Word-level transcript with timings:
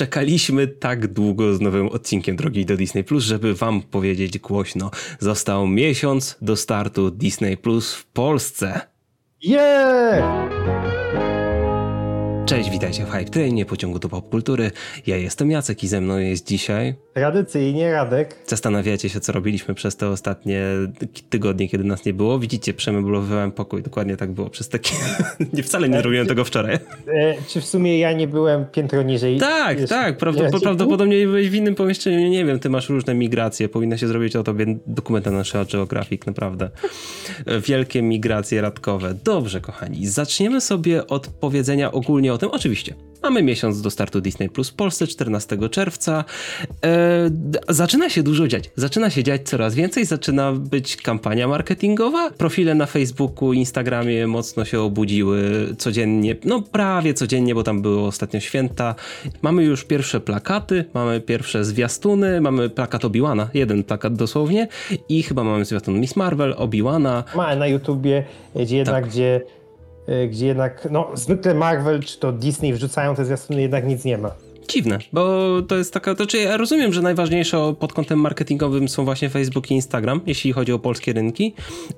czekaliśmy 0.00 0.66
tak 0.66 1.06
długo 1.06 1.54
z 1.54 1.60
nowym 1.60 1.88
odcinkiem 1.88 2.36
Drogi 2.36 2.66
do 2.66 2.76
Disney 2.76 3.04
Plus, 3.04 3.24
żeby 3.24 3.54
wam 3.54 3.82
powiedzieć 3.82 4.38
głośno. 4.38 4.90
Został 5.18 5.66
miesiąc 5.66 6.36
do 6.42 6.56
startu 6.56 7.10
Disney 7.10 7.56
Plus 7.56 7.94
w 7.94 8.06
Polsce. 8.06 8.80
Yeah! 9.42 11.39
Cześć, 12.46 12.70
witajcie 12.70 13.04
w 13.04 13.10
Hype 13.10 13.30
Trainie, 13.30 13.66
pociągu 13.66 13.98
do 13.98 14.08
popkultury. 14.08 14.70
Ja 15.06 15.16
jestem 15.16 15.50
Jacek 15.50 15.84
i 15.84 15.88
ze 15.88 16.00
mną 16.00 16.18
jest 16.18 16.46
dzisiaj... 16.46 16.94
Tradycyjnie 17.14 17.92
Radek. 17.92 18.36
Zastanawiacie 18.46 19.08
się, 19.08 19.20
co 19.20 19.32
robiliśmy 19.32 19.74
przez 19.74 19.96
te 19.96 20.08
ostatnie 20.08 20.62
tygodnie, 21.30 21.68
kiedy 21.68 21.84
nas 21.84 22.04
nie 22.04 22.14
było. 22.14 22.38
Widzicie, 22.38 22.74
przemeblowałem 22.74 23.52
pokój. 23.52 23.82
Dokładnie 23.82 24.16
tak 24.16 24.32
było 24.32 24.50
przez 24.50 24.68
takie... 24.68 24.94
nie, 25.52 25.62
wcale 25.62 25.88
nie 25.88 25.98
zrobiłem 25.98 26.26
tego 26.26 26.44
wczoraj. 26.44 26.74
E, 26.74 27.34
czy 27.48 27.60
w 27.60 27.66
sumie 27.66 27.98
ja 27.98 28.12
nie 28.12 28.28
byłem 28.28 28.66
piętro 28.66 29.02
niżej? 29.02 29.38
Tak, 29.38 29.78
Wiesz, 29.78 29.90
tak. 29.90 30.16
Prawdopod 30.16 30.62
prawdopodobnie 30.62 31.26
byłeś 31.26 31.50
w 31.50 31.54
innym 31.54 31.74
pomieszczeniu. 31.74 32.28
Nie 32.28 32.44
wiem, 32.44 32.58
ty 32.58 32.70
masz 32.70 32.88
różne 32.88 33.14
migracje. 33.14 33.68
Powinno 33.68 33.96
się 33.96 34.08
zrobić 34.08 34.36
o 34.36 34.42
tobie 34.42 34.66
dokument 34.86 35.26
na 35.26 35.32
nasze 35.32 35.66
Geographic, 35.72 36.26
naprawdę. 36.26 36.70
Wielkie 37.66 38.02
migracje 38.02 38.60
radkowe. 38.60 39.14
Dobrze, 39.24 39.60
kochani. 39.60 40.06
Zaczniemy 40.06 40.60
sobie 40.60 41.06
od 41.06 41.26
powiedzenia 41.26 41.92
ogólnie 41.92 42.29
o 42.32 42.38
tym, 42.38 42.48
oczywiście. 42.52 42.94
Mamy 43.22 43.42
miesiąc 43.42 43.82
do 43.82 43.90
startu 43.90 44.20
Disney 44.20 44.48
Plus 44.48 44.70
w 44.70 44.74
Polsce 44.74 45.06
14 45.06 45.68
czerwca. 45.70 46.24
E, 46.84 47.30
zaczyna 47.68 48.08
się 48.10 48.22
dużo 48.22 48.48
dziać. 48.48 48.70
Zaczyna 48.76 49.10
się 49.10 49.22
dziać 49.22 49.42
coraz 49.42 49.74
więcej. 49.74 50.04
Zaczyna 50.04 50.52
być 50.52 50.96
kampania 50.96 51.48
marketingowa. 51.48 52.30
Profile 52.30 52.74
na 52.74 52.86
Facebooku, 52.86 53.52
Instagramie 53.52 54.26
mocno 54.26 54.64
się 54.64 54.80
obudziły 54.80 55.40
codziennie. 55.78 56.36
No 56.44 56.62
prawie 56.62 57.14
codziennie, 57.14 57.54
bo 57.54 57.62
tam 57.62 57.82
były 57.82 58.00
ostatnio 58.00 58.40
święta. 58.40 58.94
Mamy 59.42 59.64
już 59.64 59.84
pierwsze 59.84 60.20
plakaty, 60.20 60.84
mamy 60.94 61.20
pierwsze 61.20 61.64
zwiastuny, 61.64 62.40
mamy 62.40 62.70
plakat 62.70 63.04
Obi-Wana, 63.04 63.48
jeden 63.54 63.84
plakat 63.84 64.14
dosłownie 64.14 64.68
i 65.08 65.22
chyba 65.22 65.44
mamy 65.44 65.64
zwiastun 65.64 66.00
Miss 66.00 66.16
Marvel, 66.16 66.54
Obi-Wana. 66.58 67.24
Ma 67.36 67.56
na 67.56 67.66
YouTubie, 67.66 68.24
jednak, 68.54 69.04
tak. 69.04 69.10
gdzie 69.10 69.40
gdzie 70.30 70.46
jednak, 70.46 70.88
no 70.90 71.10
zwykle 71.14 71.54
Marvel 71.54 72.02
czy 72.02 72.18
to 72.18 72.32
Disney 72.32 72.72
wrzucają 72.72 73.14
te 73.14 73.24
zwiastuny, 73.24 73.62
jednak 73.62 73.86
nic 73.86 74.04
nie 74.04 74.18
ma 74.18 74.30
dziwne, 74.70 74.98
bo 75.12 75.62
to 75.62 75.76
jest 75.76 75.94
taka, 75.94 76.14
to 76.14 76.16
znaczy 76.16 76.38
ja 76.38 76.56
rozumiem, 76.56 76.92
że 76.92 77.02
najważniejsze 77.02 77.74
pod 77.80 77.92
kątem 77.92 78.20
marketingowym 78.20 78.88
są 78.88 79.04
właśnie 79.04 79.30
Facebook 79.30 79.70
i 79.70 79.74
Instagram, 79.74 80.20
jeśli 80.26 80.52
chodzi 80.52 80.72
o 80.72 80.78
polskie 80.78 81.12
rynki, 81.12 81.54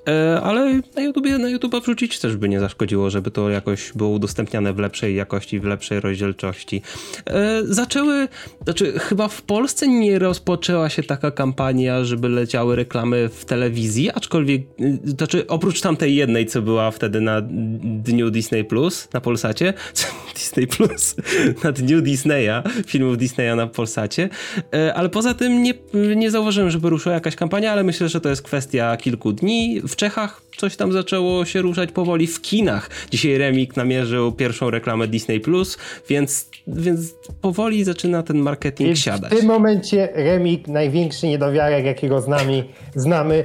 e, 0.09 0.41
ale 0.41 0.81
na 0.97 1.03
YouTube, 1.03 1.27
na 1.39 1.49
YouTube 1.49 1.83
wrzucić 1.83 2.19
też 2.19 2.37
by 2.37 2.49
nie 2.49 2.61
zaszkodziło, 2.61 3.11
żeby 3.11 3.31
to 3.31 3.51
jakoś 3.51 3.93
było 3.93 4.11
udostępniane 4.11 4.73
w 4.73 4.79
lepszej 4.79 5.17
jakości, 5.17 5.61
w 5.61 5.65
lepszej 5.65 6.01
rozdzielczości. 6.01 6.83
E, 7.27 7.63
zaczęły, 7.65 8.29
znaczy 8.65 8.99
chyba 8.99 9.29
w 9.29 9.43
Polsce 9.43 9.89
nie 9.89 10.19
rozpoczęła 10.19 10.89
się 10.89 11.03
taka 11.03 11.31
kampania, 11.31 12.05
żeby 12.05 12.29
leciały 12.29 12.77
reklamy 12.77 13.29
w 13.29 13.45
telewizji, 13.45 14.11
aczkolwiek, 14.11 14.63
e, 14.81 14.99
znaczy 15.05 15.47
oprócz 15.47 15.81
tamtej 15.81 16.15
jednej, 16.15 16.47
co 16.47 16.63
była 16.63 16.91
wtedy 16.91 17.21
na 17.21 17.43
dniu 17.83 18.31
Disney 18.31 18.65
Plus, 18.65 19.09
na 19.13 19.21
Polsacie, 19.21 19.75
Disney 20.37 20.67
Plus, 20.67 21.17
na 21.65 21.73
dniu 21.73 22.01
Disneya, 22.01 22.62
filmów 22.87 23.19
Disneya 23.19 23.57
na 23.57 23.67
Polsacie, 23.67 24.29
e, 24.75 24.95
ale 24.95 25.09
poza 25.09 25.35
tym 25.35 25.63
nie, 25.63 25.75
nie 26.17 26.31
zauważyłem, 26.31 26.71
żeby 26.71 26.91
ruszyła 26.91 27.15
jakaś 27.15 27.37
kampania, 27.37 27.73
ale 27.73 27.83
myślę, 27.83 28.09
że 28.09 28.21
to 28.21 28.29
jest 28.29 28.43
kwestia 28.43 28.97
kilku 28.97 29.33
dni. 29.33 29.81
W 29.89 29.97
Czechach 29.97 30.43
coś 30.57 30.77
tam 30.77 30.93
zaczęło 30.93 31.45
się 31.45 31.63
ruszać 31.63 31.93
powoli 31.93 32.27
w 32.27 32.41
kinach. 32.41 32.91
Dzisiaj 33.11 33.39
Remik 33.39 33.77
namierzył 33.77 34.33
pierwszą 34.33 34.71
reklamę 34.71 35.09
Disney 35.09 35.41
Plus, 35.41 35.79
więc, 36.09 36.49
więc 36.67 37.15
powoli 37.41 37.85
zaczyna 37.85 38.23
ten 38.23 38.39
marketing 38.39 38.87
więc 38.87 38.99
siadać. 38.99 39.33
W 39.33 39.37
tym 39.37 39.47
momencie 39.47 40.09
Remik, 40.15 40.69
największy 40.69 41.27
niedowiarek, 41.27 41.85
jakiego 41.85 42.21
z 42.21 42.29
nami 42.29 42.65
znamy, 42.95 43.45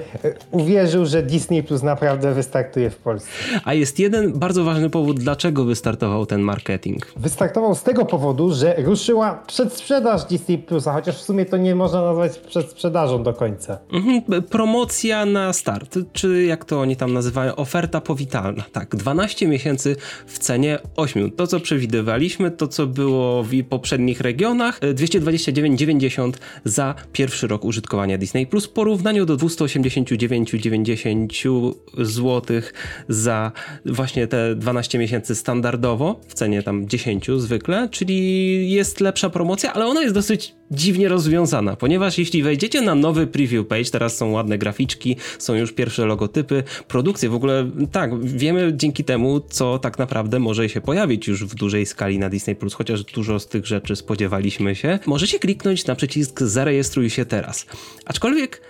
uwierzył, 0.51 1.05
że 1.05 1.23
Disney 1.23 1.63
Plus 1.63 1.83
naprawdę 1.83 2.33
wystartuje 2.33 2.89
w 2.89 2.95
Polsce. 2.95 3.29
A 3.63 3.73
jest 3.73 3.99
jeden 3.99 4.39
bardzo 4.39 4.63
ważny 4.63 4.89
powód, 4.89 5.19
dlaczego 5.19 5.63
wystartował 5.63 6.25
ten 6.25 6.41
marketing. 6.41 7.05
Wystartował 7.15 7.75
z 7.75 7.83
tego 7.83 8.05
powodu, 8.05 8.53
że 8.53 8.75
ruszyła 8.77 9.43
przedsprzedaż 9.47 10.25
Disney 10.25 10.57
Plusa, 10.57 10.93
chociaż 10.93 11.15
w 11.15 11.21
sumie 11.21 11.45
to 11.45 11.57
nie 11.57 11.75
można 11.75 12.01
nazwać 12.01 12.37
przedsprzedażą 12.37 13.23
do 13.23 13.33
końca. 13.33 13.79
Mhm, 13.93 14.43
promocja 14.43 15.25
na 15.25 15.53
start, 15.53 15.99
czy 16.13 16.43
jak 16.43 16.65
to 16.65 16.79
oni 16.81 16.95
tam 16.97 17.13
nazywają, 17.13 17.55
oferta 17.55 18.01
powitalna. 18.01 18.63
Tak, 18.71 18.95
12 18.95 19.47
miesięcy 19.47 19.95
w 20.25 20.39
cenie 20.39 20.79
8. 20.95 21.31
To, 21.31 21.47
co 21.47 21.59
przewidywaliśmy, 21.59 22.51
to, 22.51 22.67
co 22.67 22.87
było 22.87 23.43
w 23.43 23.63
poprzednich 23.63 24.21
regionach, 24.21 24.79
229,90 24.79 26.31
za 26.65 26.95
pierwszy 27.13 27.47
rok 27.47 27.65
użytkowania 27.65 28.17
Disney 28.17 28.47
Plus 28.47 28.65
w 28.65 28.69
porównaniu 28.69 29.25
do 29.25 29.37
289,90 29.37 31.73
zł 31.97 32.61
za 33.09 33.51
właśnie 33.85 34.27
te 34.27 34.55
12 34.55 34.99
miesięcy 34.99 35.35
standardowo 35.35 36.21
w 36.27 36.33
cenie 36.33 36.63
tam 36.63 36.87
10 36.87 37.27
zwykle, 37.37 37.89
czyli 37.91 38.71
jest 38.71 38.99
lepsza 38.99 39.29
promocja, 39.29 39.73
ale 39.73 39.85
ona 39.85 40.01
jest 40.01 40.13
dosyć 40.13 40.55
dziwnie 40.71 41.09
rozwiązana, 41.09 41.75
ponieważ 41.75 42.17
jeśli 42.17 42.43
wejdziecie 42.43 42.81
na 42.81 42.95
nowy 42.95 43.27
preview 43.27 43.67
page, 43.67 43.89
teraz 43.91 44.17
są 44.17 44.31
ładne 44.31 44.57
graficzki, 44.57 45.15
są 45.39 45.55
już 45.55 45.71
pierwsze 45.71 46.05
logotypy, 46.05 46.63
produkcje, 46.87 47.29
w 47.29 47.35
ogóle 47.35 47.71
tak, 47.91 48.25
wiemy 48.25 48.73
dzięki 48.75 49.03
temu, 49.03 49.39
co 49.49 49.79
tak 49.79 49.99
naprawdę 49.99 50.39
może 50.39 50.69
się 50.69 50.81
pojawić 50.81 51.27
już 51.27 51.45
w 51.45 51.55
dużej 51.55 51.85
skali 51.85 52.19
na 52.19 52.29
Disney+, 52.29 52.55
Plus, 52.55 52.73
chociaż 52.73 53.03
dużo 53.03 53.39
z 53.39 53.47
tych 53.47 53.65
rzeczy 53.65 53.95
spodziewaliśmy 53.95 54.75
się. 54.75 54.99
Możecie 55.05 55.39
kliknąć 55.39 55.85
na 55.85 55.95
przycisk 55.95 56.41
zarejestruj 56.41 57.09
się 57.09 57.25
teraz. 57.25 57.65
Aczkolwiek 58.05 58.61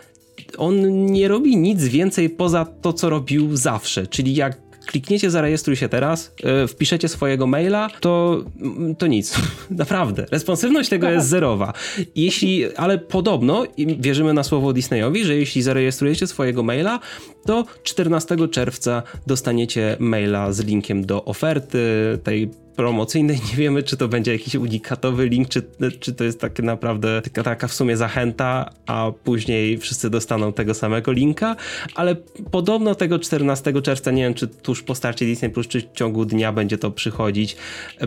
on 0.57 1.05
nie 1.05 1.27
robi 1.27 1.57
nic 1.57 1.83
więcej 1.83 2.29
poza 2.29 2.65
to, 2.65 2.93
co 2.93 3.09
robił 3.09 3.55
zawsze, 3.57 4.07
czyli 4.07 4.35
jak 4.35 4.66
klikniecie 4.87 5.29
zarejestruj 5.29 5.75
się 5.75 5.89
teraz, 5.89 6.33
yy, 6.43 6.67
wpiszecie 6.67 7.07
swojego 7.07 7.47
maila, 7.47 7.89
to, 7.99 8.43
to 8.97 9.07
nic. 9.07 9.35
Naprawdę. 9.69 10.25
Responsywność 10.31 10.89
tego 10.89 11.09
jest 11.09 11.27
zerowa. 11.27 11.73
Jeśli, 12.15 12.75
ale 12.75 12.97
podobno, 12.97 13.65
wierzymy 13.99 14.33
na 14.33 14.43
słowo 14.43 14.73
Disneyowi, 14.73 15.23
że 15.25 15.35
jeśli 15.35 15.61
zarejestrujecie 15.61 16.27
swojego 16.27 16.63
maila, 16.63 16.99
to 17.45 17.65
14 17.83 18.35
czerwca 18.51 19.03
dostaniecie 19.27 19.97
maila 19.99 20.53
z 20.53 20.59
linkiem 20.59 21.05
do 21.05 21.25
oferty 21.25 21.79
tej 22.23 22.49
promocyjnej. 22.77 23.37
Nie 23.49 23.55
wiemy, 23.55 23.83
czy 23.83 23.97
to 23.97 24.07
będzie 24.07 24.31
jakiś 24.31 24.55
unikatowy 24.55 25.27
link, 25.27 25.49
czy, 25.49 25.63
czy 25.99 26.13
to 26.13 26.23
jest 26.23 26.41
tak 26.41 26.59
naprawdę 26.59 27.21
taka, 27.43 27.67
w 27.67 27.73
sumie 27.73 27.97
zachęta, 27.97 28.69
a 28.85 29.11
później 29.23 29.77
wszyscy 29.77 30.09
dostaną 30.09 30.53
tego 30.53 30.73
samego 30.73 31.11
linka, 31.11 31.55
ale 31.95 32.15
podobno 32.51 32.95
tego 32.95 33.19
14 33.19 33.81
czerwca, 33.81 34.11
nie 34.11 34.23
wiem, 34.23 34.33
czy 34.33 34.47
tuż 34.47 34.83
po 34.83 34.95
starcie 34.95 35.25
Disney 35.25 35.49
Plus, 35.49 35.67
czy 35.67 35.81
w 35.81 35.91
ciągu 35.91 36.25
dnia 36.25 36.51
będzie 36.53 36.77
to 36.77 36.91
przychodzić, 36.91 37.57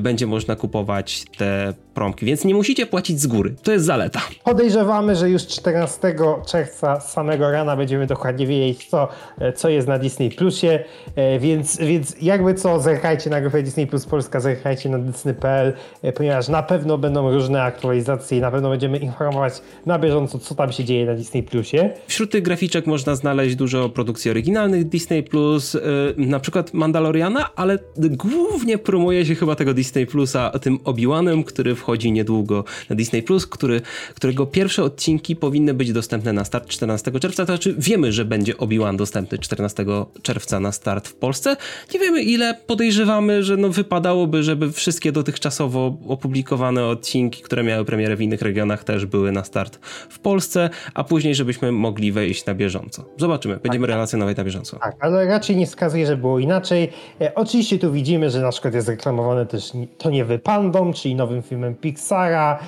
będzie 0.00 0.26
można 0.26 0.56
kupować 0.56 1.24
te 1.38 1.74
promki, 1.94 2.26
więc 2.26 2.44
nie 2.44 2.54
musicie 2.54 2.86
płacić 2.86 3.20
z 3.20 3.26
góry. 3.26 3.54
To 3.62 3.72
jest 3.72 3.84
zaleta. 3.84 4.20
Podejrzewamy, 4.44 5.16
że 5.16 5.30
już 5.30 5.46
14 5.46 6.14
czerwca 6.46 7.00
samego 7.00 7.50
rana 7.50 7.76
będziemy 7.76 8.06
dokładnie 8.06 8.46
wiedzieć, 8.46 8.86
co, 8.88 9.08
co 9.56 9.68
jest 9.68 9.88
na 9.88 9.98
Disney 9.98 10.30
Plusie, 10.30 10.84
e, 11.16 11.38
więc, 11.38 11.78
więc 11.78 12.16
jakby 12.22 12.54
co, 12.54 12.80
zerkajcie 12.80 13.30
na 13.30 13.40
grupę 13.40 13.62
Disney 13.62 13.86
Plus 13.86 14.06
Polska, 14.06 14.40
zerkajcie 14.40 14.59
zerkajcie 14.60 14.88
na 14.88 14.98
Disney.pl, 14.98 15.72
e, 16.02 16.12
ponieważ 16.12 16.48
na 16.48 16.62
pewno 16.62 16.98
będą 16.98 17.32
różne 17.32 17.62
aktualizacje 17.62 18.38
i 18.38 18.40
na 18.40 18.50
pewno 18.50 18.70
będziemy 18.70 18.98
informować 18.98 19.54
na 19.86 19.98
bieżąco, 19.98 20.38
co 20.38 20.54
tam 20.54 20.72
się 20.72 20.84
dzieje 20.84 21.06
na 21.06 21.14
Disney 21.14 21.42
Plusie. 21.42 21.90
Wśród 22.06 22.30
tych 22.30 22.42
graficzek 22.42 22.86
można 22.86 23.14
znaleźć 23.14 23.56
dużo 23.56 23.88
produkcji 23.88 24.30
oryginalnych 24.30 24.88
Disney 24.88 25.22
Plus, 25.22 25.74
yy, 25.74 25.80
na 26.26 26.40
przykład 26.40 26.74
Mandaloriana, 26.74 27.54
ale 27.56 27.78
głównie 27.96 28.78
promuje 28.78 29.26
się 29.26 29.34
chyba 29.34 29.54
tego 29.54 29.74
Disney 29.74 30.06
Plusa 30.06 30.50
tym 30.50 30.78
Obi-Wanem, 30.84 31.44
który 31.44 31.74
wchodzi 31.74 32.12
niedługo 32.12 32.64
na 32.90 32.96
Disney 32.96 33.22
Plus, 33.22 33.46
który, 33.46 33.80
którego 34.14 34.46
pierwsze 34.46 34.84
odcinki 34.84 35.36
powinny 35.36 35.74
być 35.74 35.92
dostępne 35.92 36.32
na 36.32 36.44
start 36.44 36.68
14 36.68 37.10
czerwca, 37.20 37.46
to 37.46 37.52
znaczy 37.52 37.74
wiemy, 37.78 38.12
że 38.12 38.24
będzie 38.24 38.56
Obi-Wan 38.56 38.96
dostępny 38.96 39.38
14 39.38 39.84
czerwca 40.22 40.60
na 40.60 40.72
start 40.72 41.08
w 41.08 41.14
Polsce. 41.14 41.56
Nie 41.94 42.00
wiemy 42.00 42.22
ile, 42.22 42.54
podejrzewamy, 42.66 43.42
że 43.42 43.56
no 43.56 43.68
wypadałoby, 43.68 44.42
żeby 44.50 44.72
wszystkie 44.72 45.12
dotychczasowo 45.12 45.96
opublikowane 46.08 46.86
odcinki, 46.86 47.42
które 47.42 47.62
miały 47.62 47.84
premierę 47.84 48.16
w 48.16 48.20
innych 48.20 48.42
regionach, 48.42 48.84
też 48.84 49.06
były 49.06 49.32
na 49.32 49.44
start 49.44 49.78
w 50.10 50.18
Polsce, 50.18 50.70
a 50.94 51.04
później, 51.04 51.34
żebyśmy 51.34 51.72
mogli 51.72 52.12
wejść 52.12 52.46
na 52.46 52.54
bieżąco. 52.54 53.04
Zobaczymy, 53.16 53.56
będziemy 53.56 53.86
tak, 53.86 53.94
relacjonować 53.94 54.36
na 54.36 54.44
bieżąco. 54.44 54.78
Tak, 54.78 54.96
ale 55.00 55.26
raczej 55.26 55.56
nie 55.56 55.66
wskazuje, 55.66 56.06
że 56.06 56.16
było 56.16 56.38
inaczej. 56.38 56.90
E, 57.20 57.34
oczywiście 57.34 57.78
tu 57.78 57.92
widzimy, 57.92 58.30
że 58.30 58.40
na 58.40 58.50
przykład 58.50 58.74
jest 58.74 58.88
reklamowane 58.88 59.46
też 59.46 59.72
To 59.98 60.10
nie 60.10 60.24
wy 60.24 60.38
Pandą, 60.38 60.92
czyli 60.92 61.14
nowym 61.14 61.42
filmem 61.42 61.74
Pixara, 61.74 62.58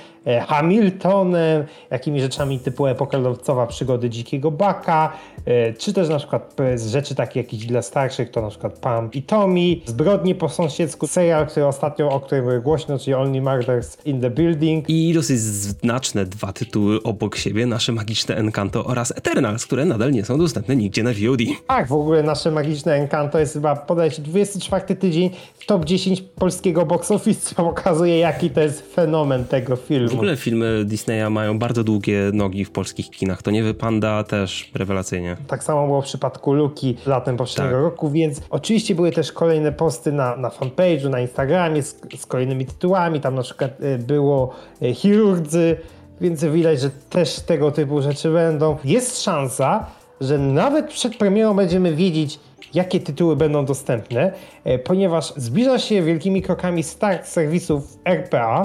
Hamiltonem, 0.47 1.65
jakimi 1.91 2.21
rzeczami 2.21 2.59
typu 2.59 2.87
epokalowcowa 2.87 3.67
przygody 3.67 4.11
Dzikiego 4.11 4.51
Baka, 4.51 5.13
e, 5.45 5.73
czy 5.73 5.93
też 5.93 6.09
na 6.09 6.19
przykład 6.19 6.57
z 6.75 6.87
rzeczy 6.87 7.15
takie 7.15 7.41
jakieś 7.41 7.67
dla 7.67 7.83
starszych, 7.83 8.31
to 8.31 8.43
na 8.43 8.49
przykład 8.49 8.79
Pam 8.79 9.13
i 9.13 9.23
Tommy, 9.23 9.77
Zbrodnie 9.87 10.35
po 10.35 10.49
sąsiedzku, 10.49 11.07
serial, 11.07 11.47
który 11.47 11.67
ostatnio, 11.67 12.11
o 12.11 12.21
której 12.21 12.43
były 12.43 12.61
głośno, 12.61 12.99
czyli 12.99 13.15
Only 13.15 13.41
Murders 13.41 13.99
in 14.05 14.21
the 14.21 14.31
Building. 14.31 14.85
I 14.89 15.13
dosyć 15.15 15.41
znaczne 15.41 16.25
dwa 16.25 16.53
tytuły 16.53 17.03
obok 17.03 17.37
siebie, 17.37 17.67
nasze 17.67 17.93
magiczne 17.93 18.37
Encanto 18.37 18.85
oraz 18.85 19.11
Eternals, 19.17 19.67
które 19.67 19.85
nadal 19.85 20.13
nie 20.13 20.25
są 20.25 20.39
dostępne 20.39 20.77
nigdzie 20.77 21.03
na 21.03 21.11
VOD. 21.11 21.39
Tak, 21.67 21.89
w 21.89 21.93
ogóle 21.93 22.23
nasze 22.23 22.51
magiczne 22.51 22.95
Encanto 22.95 23.39
jest 23.39 23.53
chyba 23.53 23.77
podajcie 23.77 24.23
24 24.23 24.97
tydzień 24.97 25.31
w 25.55 25.67
top 25.67 25.85
10 25.85 26.23
polskiego 26.23 26.87
box 26.87 27.11
office, 27.11 27.41
co 27.41 27.55
pokazuje 27.55 28.19
jaki 28.19 28.51
to 28.51 28.61
jest 28.61 28.95
fenomen 28.95 29.45
tego 29.45 29.77
filmu. 29.77 30.12
W 30.13 30.15
ogóle 30.15 30.37
filmy 30.37 30.85
Disneya 30.85 31.31
mają 31.31 31.59
bardzo 31.59 31.85
długie 31.85 32.31
nogi 32.33 32.65
w 32.65 32.71
polskich 32.71 33.11
kinach. 33.11 33.43
To 33.43 33.51
nie 33.51 33.63
wypanda 33.63 34.25
też 34.25 34.71
rewelacyjnie. 34.75 35.37
Tak 35.47 35.65
samo 35.65 35.87
było 35.87 36.03
w 36.03 36.05
przypadku 36.05 36.53
Luki 36.53 36.97
latem 37.07 37.37
poprzedniego 37.37 37.77
tak. 37.77 37.83
roku, 37.83 38.11
więc 38.11 38.41
oczywiście 38.51 38.95
były 38.95 39.13
też 39.13 39.33
kolejne 39.33 39.73
posty 39.73 40.13
na, 40.13 40.37
na 40.37 40.49
fanpage'u, 40.49 41.11
na 41.11 41.21
Instagramie 41.21 41.83
z, 41.83 42.01
z 42.19 42.27
kolejnymi 42.27 42.67
tytułami. 42.67 43.21
Tam 43.21 43.35
na 43.35 43.43
przykład 43.43 43.81
y, 43.81 43.99
było 43.99 44.55
y, 44.83 44.95
Chirurdzy, 44.95 45.77
więc 46.21 46.45
widać, 46.45 46.81
że 46.81 46.91
też 47.11 47.41
tego 47.41 47.71
typu 47.71 48.03
rzeczy 48.03 48.33
będą. 48.33 48.77
Jest 48.85 49.23
szansa, 49.23 49.87
że 50.21 50.39
nawet 50.39 50.89
przed 50.89 51.17
premierą 51.17 51.55
będziemy 51.55 51.95
wiedzieć, 51.97 52.41
jakie 52.75 53.01
tytuły 53.01 53.37
będą 53.37 53.65
dostępne, 53.65 54.33
y, 54.67 54.79
ponieważ 54.79 55.33
zbliża 55.37 55.79
się 55.79 56.03
wielkimi 56.03 56.43
krokami 56.43 56.83
start 56.83 57.27
serwisów 57.27 57.99
RPA 58.05 58.63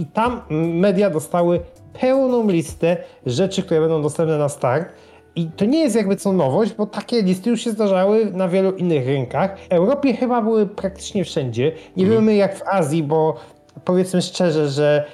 i 0.00 0.06
tam 0.06 0.40
media 0.74 1.10
dostały 1.10 1.60
pełną 2.00 2.48
listę 2.48 2.96
rzeczy, 3.26 3.62
które 3.62 3.80
będą 3.80 4.02
dostępne 4.02 4.38
na 4.38 4.48
start. 4.48 4.92
I 5.36 5.46
to 5.46 5.64
nie 5.64 5.80
jest 5.80 5.96
jakby 5.96 6.16
co 6.16 6.32
nowość, 6.32 6.72
bo 6.72 6.86
takie 6.86 7.22
listy 7.22 7.50
już 7.50 7.60
się 7.60 7.70
zdarzały 7.70 8.30
na 8.32 8.48
wielu 8.48 8.72
innych 8.72 9.06
rynkach. 9.06 9.58
W 9.58 9.72
Europie 9.72 10.12
chyba 10.14 10.42
były 10.42 10.66
praktycznie 10.66 11.24
wszędzie. 11.24 11.72
Nie 11.96 12.04
mhm. 12.04 12.20
wiemy 12.20 12.34
jak 12.34 12.56
w 12.56 12.62
Azji, 12.66 13.02
bo 13.02 13.36
powiedzmy 13.84 14.22
szczerze, 14.22 14.68
że 14.68 15.04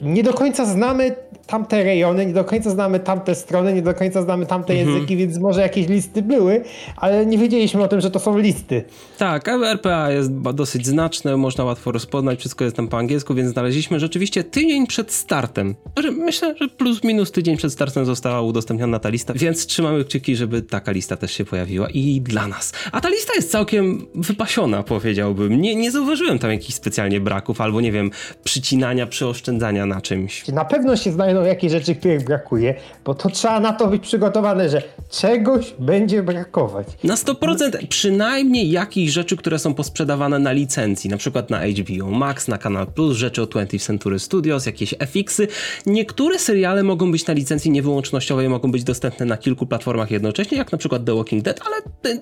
nie 0.00 0.22
do 0.22 0.34
końca 0.34 0.64
znamy 0.64 1.16
tamte 1.46 1.84
rejony, 1.84 2.26
nie 2.26 2.32
do 2.32 2.44
końca 2.44 2.70
znamy 2.70 3.00
tamte 3.00 3.34
strony, 3.34 3.72
nie 3.72 3.82
do 3.82 3.94
końca 3.94 4.22
znamy 4.22 4.46
tamte 4.46 4.72
mhm. 4.72 4.94
języki, 4.94 5.16
więc 5.16 5.38
może 5.38 5.60
jakieś 5.60 5.88
listy 5.88 6.22
były, 6.22 6.64
ale 6.96 7.26
nie 7.26 7.38
wiedzieliśmy 7.38 7.82
o 7.82 7.88
tym, 7.88 8.00
że 8.00 8.10
to 8.10 8.18
są 8.18 8.38
listy. 8.38 8.84
Tak, 9.18 9.48
RPA 9.48 10.10
jest 10.10 10.32
dosyć 10.32 10.86
znaczne, 10.86 11.36
można 11.36 11.64
łatwo 11.64 11.92
rozpoznać, 11.92 12.38
wszystko 12.38 12.64
jest 12.64 12.76
tam 12.76 12.88
po 12.88 12.98
angielsku, 12.98 13.34
więc 13.34 13.52
znaleźliśmy 13.52 14.00
rzeczywiście 14.00 14.44
tydzień 14.44 14.86
przed 14.86 15.12
startem. 15.12 15.74
Myślę, 16.12 16.54
że 16.60 16.68
plus 16.68 17.04
minus 17.04 17.32
tydzień 17.32 17.56
przed 17.56 17.72
startem 17.72 18.04
została 18.04 18.42
udostępniona 18.42 18.98
ta 18.98 19.08
lista, 19.08 19.34
więc 19.36 19.66
trzymamy 19.66 20.04
kciuki, 20.04 20.36
żeby 20.36 20.62
taka 20.62 20.92
lista 20.92 21.16
też 21.16 21.32
się 21.32 21.44
pojawiła 21.44 21.88
i 21.90 22.20
dla 22.20 22.48
nas. 22.48 22.72
A 22.92 23.00
ta 23.00 23.08
lista 23.08 23.32
jest 23.36 23.50
całkiem 23.50 24.06
wypasiona, 24.14 24.82
powiedziałbym. 24.82 25.60
Nie, 25.60 25.74
nie 25.74 25.90
zauważyłem 25.90 26.38
tam 26.38 26.50
jakichś 26.50 26.74
specjalnie 26.74 27.20
braków, 27.20 27.60
albo 27.60 27.80
nie 27.80 27.92
wiem, 27.92 28.10
przycinania, 28.44 29.06
przyoszczędzania 29.06 29.86
na 29.86 30.00
czymś. 30.00 30.48
Na 30.48 30.64
pewno 30.64 30.96
się 30.96 31.12
znajdą 31.12 31.39
jakieś 31.44 31.72
rzeczy, 31.72 31.94
których 31.94 32.24
brakuje, 32.24 32.74
bo 33.04 33.14
to 33.14 33.30
trzeba 33.30 33.60
na 33.60 33.72
to 33.72 33.86
być 33.86 34.02
przygotowane, 34.02 34.68
że 34.68 34.82
czegoś 35.10 35.74
będzie 35.78 36.22
brakować. 36.22 36.86
Na 37.04 37.14
100% 37.14 37.86
przynajmniej 37.88 38.70
jakichś 38.70 39.12
rzeczy, 39.12 39.36
które 39.36 39.58
są 39.58 39.74
posprzedawane 39.74 40.38
na 40.38 40.52
licencji, 40.52 41.10
na 41.10 41.16
przykład 41.16 41.50
na 41.50 41.60
HBO 41.66 42.10
Max, 42.10 42.48
na 42.48 42.58
Kanal 42.58 42.86
Plus, 42.86 43.16
rzeczy 43.16 43.42
od 43.42 43.54
20th 43.54 43.86
Century 43.86 44.18
Studios, 44.18 44.66
jakieś 44.66 44.94
FX-y. 44.98 45.48
Niektóre 45.86 46.38
seriale 46.38 46.82
mogą 46.82 47.12
być 47.12 47.26
na 47.26 47.34
licencji 47.34 47.70
niewyłącznościowej, 47.70 48.48
mogą 48.48 48.72
być 48.72 48.84
dostępne 48.84 49.26
na 49.26 49.36
kilku 49.36 49.66
platformach 49.66 50.10
jednocześnie, 50.10 50.58
jak 50.58 50.72
na 50.72 50.78
przykład 50.78 51.04
The 51.04 51.14
Walking 51.14 51.44
Dead, 51.44 51.60
ale 51.66 51.76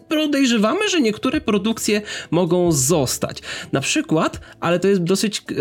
podejrzewamy, 0.09 0.89
że 0.89 1.01
niektóre 1.01 1.41
produkcje 1.41 2.03
mogą 2.31 2.73
zostać. 2.73 3.43
Na 3.73 3.81
przykład, 3.81 4.41
ale 4.61 4.79
to 4.79 4.89
jest 4.89 5.03
dosyć 5.03 5.43
yy, 5.51 5.57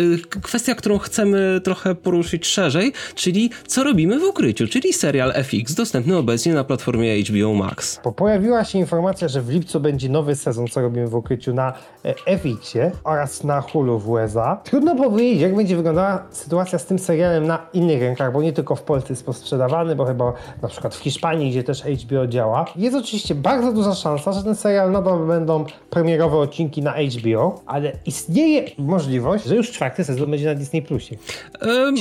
yy, 0.00 0.18
kwestia, 0.42 0.74
którą 0.74 0.98
chcemy 0.98 1.60
trochę 1.64 1.94
poruszyć 1.94 2.46
szerzej, 2.58 2.92
czyli 3.14 3.50
co 3.66 3.84
robimy 3.84 4.18
w 4.20 4.22
ukryciu, 4.22 4.68
czyli 4.68 4.92
serial 4.92 5.32
FX 5.32 5.74
dostępny 5.74 6.16
obecnie 6.16 6.54
na 6.54 6.64
platformie 6.64 7.22
HBO 7.22 7.54
Max. 7.54 8.00
Bo 8.04 8.12
pojawiła 8.12 8.64
się 8.64 8.78
informacja, 8.78 9.28
że 9.28 9.42
w 9.42 9.48
lipcu 9.48 9.80
będzie 9.80 10.08
nowy 10.08 10.36
sezon 10.36 10.66
Co 10.68 10.80
robimy 10.80 11.08
w 11.08 11.14
ukryciu 11.14 11.54
na 11.54 11.72
e, 12.04 12.14
FX-ie 12.38 12.90
oraz 13.04 13.44
na 13.44 13.60
Hulu 13.60 13.98
w 13.98 14.10
USA. 14.10 14.60
Trudno 14.64 14.96
powiedzieć, 14.96 15.40
jak 15.40 15.56
będzie 15.56 15.76
wyglądała 15.76 16.26
sytuacja 16.30 16.78
z 16.78 16.86
tym 16.86 16.98
serialem 16.98 17.46
na 17.46 17.66
innych 17.72 18.00
rynkach, 18.00 18.32
bo 18.32 18.42
nie 18.42 18.52
tylko 18.52 18.76
w 18.76 18.82
Polsce 18.82 19.12
jest 19.12 19.26
sprzedawany, 19.32 19.96
bo 19.96 20.04
chyba 20.04 20.32
na 20.62 20.68
przykład 20.68 20.94
w 20.94 20.98
Hiszpanii, 20.98 21.50
gdzie 21.50 21.64
też 21.64 21.82
HBO 21.82 22.26
działa. 22.26 22.64
Jest 22.76 22.96
oczywiście 22.96 23.34
bardzo 23.34 23.72
duża 23.72 23.94
szansa, 23.94 24.32
że 24.32 24.42
ten 24.42 24.54
serial 24.54 24.92
nadal 24.92 25.26
będą 25.26 25.64
premierowe 25.90 26.36
odcinki 26.36 26.82
na 26.82 26.92
HBO, 26.92 27.60
ale 27.66 27.92
istnieje 28.06 28.64
możliwość, 28.78 29.44
że 29.44 29.56
już 29.56 29.70
czwarty 29.70 30.04
sezon 30.04 30.30
będzie 30.30 30.46
na 30.46 30.54
Disney 30.54 30.82
Plusie. 30.82 31.16
Um, 31.62 31.94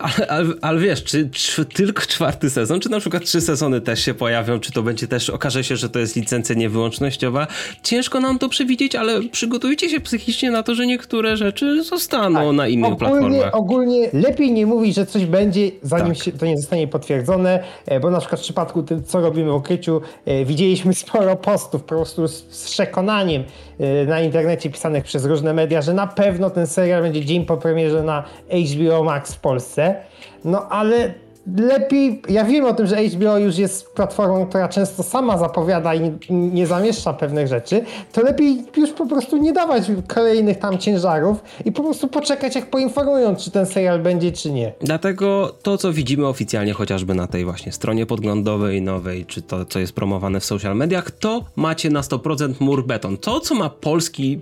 ale, 0.00 0.30
ale, 0.30 0.48
ale, 0.60 0.80
wiesz, 0.80 1.04
czy, 1.04 1.30
czy, 1.30 1.64
tylko 1.64 2.02
czwarty 2.02 2.50
sezon, 2.50 2.80
czy 2.80 2.90
na 2.90 3.00
przykład 3.00 3.24
trzy 3.24 3.40
sezony 3.40 3.80
też 3.80 4.04
się 4.04 4.14
pojawią, 4.14 4.60
czy 4.60 4.72
to 4.72 4.82
będzie 4.82 5.08
też, 5.08 5.30
okaże 5.30 5.64
się, 5.64 5.76
że 5.76 5.88
to 5.88 5.98
jest 5.98 6.16
licencja 6.16 6.54
niewyłącznościowa. 6.54 7.46
Ciężko 7.82 8.20
nam 8.20 8.38
to 8.38 8.48
przewidzieć, 8.48 8.96
ale 8.96 9.22
przygotujcie 9.22 9.88
się 9.88 10.00
psychicznie 10.00 10.50
na 10.50 10.62
to, 10.62 10.74
że 10.74 10.86
niektóre 10.86 11.36
rzeczy 11.36 11.84
zostaną 11.84 12.46
tak, 12.46 12.56
na 12.56 12.68
innych 12.68 12.92
ogólnie, 12.92 13.10
platformach. 13.10 13.54
Ogólnie 13.54 14.10
lepiej 14.12 14.52
nie 14.52 14.66
mówić, 14.66 14.94
że 14.94 15.06
coś 15.06 15.26
będzie, 15.26 15.70
zanim 15.82 16.14
tak. 16.14 16.24
się 16.24 16.32
to 16.32 16.46
nie 16.46 16.56
zostanie 16.56 16.88
potwierdzone, 16.88 17.62
e, 17.86 18.00
bo 18.00 18.10
na 18.10 18.18
przykład 18.18 18.40
w 18.40 18.44
przypadku 18.44 18.82
tym, 18.82 19.04
co 19.04 19.20
robimy 19.20 19.50
w 19.50 19.54
ukryciu, 19.54 20.00
e, 20.26 20.44
widzieliśmy 20.44 20.94
sporo 21.02 21.36
postów 21.36 21.82
po 21.82 21.88
prostu 21.88 22.28
z, 22.28 22.44
z 22.50 22.70
przekonaniem 22.70 23.44
e, 23.78 24.06
na 24.06 24.20
internecie 24.20 24.70
pisanych 24.70 25.04
przez 25.04 25.24
różne 25.24 25.54
media, 25.54 25.82
że 25.82 25.94
na 25.94 26.06
pewno 26.06 26.50
ten 26.50 26.66
serial 26.66 27.02
będzie 27.02 27.24
dzień 27.24 27.46
po 27.46 27.56
premierze 27.56 28.02
na 28.02 28.24
HBO 28.50 29.04
Max 29.04 29.36
Polsce. 29.42 29.96
No 30.44 30.72
ale 30.72 31.14
lepiej, 31.56 32.22
ja 32.28 32.44
wiem 32.44 32.64
o 32.64 32.74
tym, 32.74 32.86
że 32.86 32.96
HBO 32.96 33.38
już 33.38 33.58
jest 33.58 33.92
platformą, 33.92 34.46
która 34.46 34.68
często 34.68 35.02
sama 35.02 35.38
zapowiada 35.38 35.94
i 35.94 36.12
nie, 36.30 36.66
zamieszcza 36.66 37.12
pewnych 37.12 37.48
rzeczy, 37.48 37.84
to 38.12 38.22
lepiej 38.22 38.64
już 38.76 38.90
po 38.90 39.06
prostu 39.06 39.36
nie 39.36 39.52
dawać 39.52 39.82
kolejnych 40.06 40.58
tam 40.58 40.78
ciężarów 40.78 41.44
i 41.64 41.72
po 41.72 41.82
prostu 41.82 42.08
poczekać, 42.08 42.54
jak 42.54 42.66
poinformują, 42.66 43.36
czy 43.36 43.50
ten 43.50 43.66
serial 43.66 44.00
będzie, 44.00 44.32
czy 44.32 44.50
nie. 44.50 44.72
Dlatego 44.80 45.54
to, 45.62 45.78
co 45.78 45.92
widzimy 45.92 46.26
oficjalnie 46.26 46.72
chociażby 46.72 47.14
na 47.14 47.26
tej 47.26 47.44
właśnie 47.44 47.72
stronie 47.72 48.06
podglądowej 48.06 48.82
nowej, 48.82 49.26
czy 49.26 49.42
to, 49.42 49.64
co 49.64 49.78
jest 49.78 49.92
promowane 49.92 50.40
w 50.40 50.44
social 50.44 50.76
mediach, 50.76 51.10
to 51.10 51.44
macie 51.56 51.90
na 51.90 52.00
100% 52.00 52.54
mur 52.60 52.86
beton. 52.86 53.16
To, 53.16 53.40
co 53.40 53.54
ma 53.54 53.70
polski, 53.70 54.38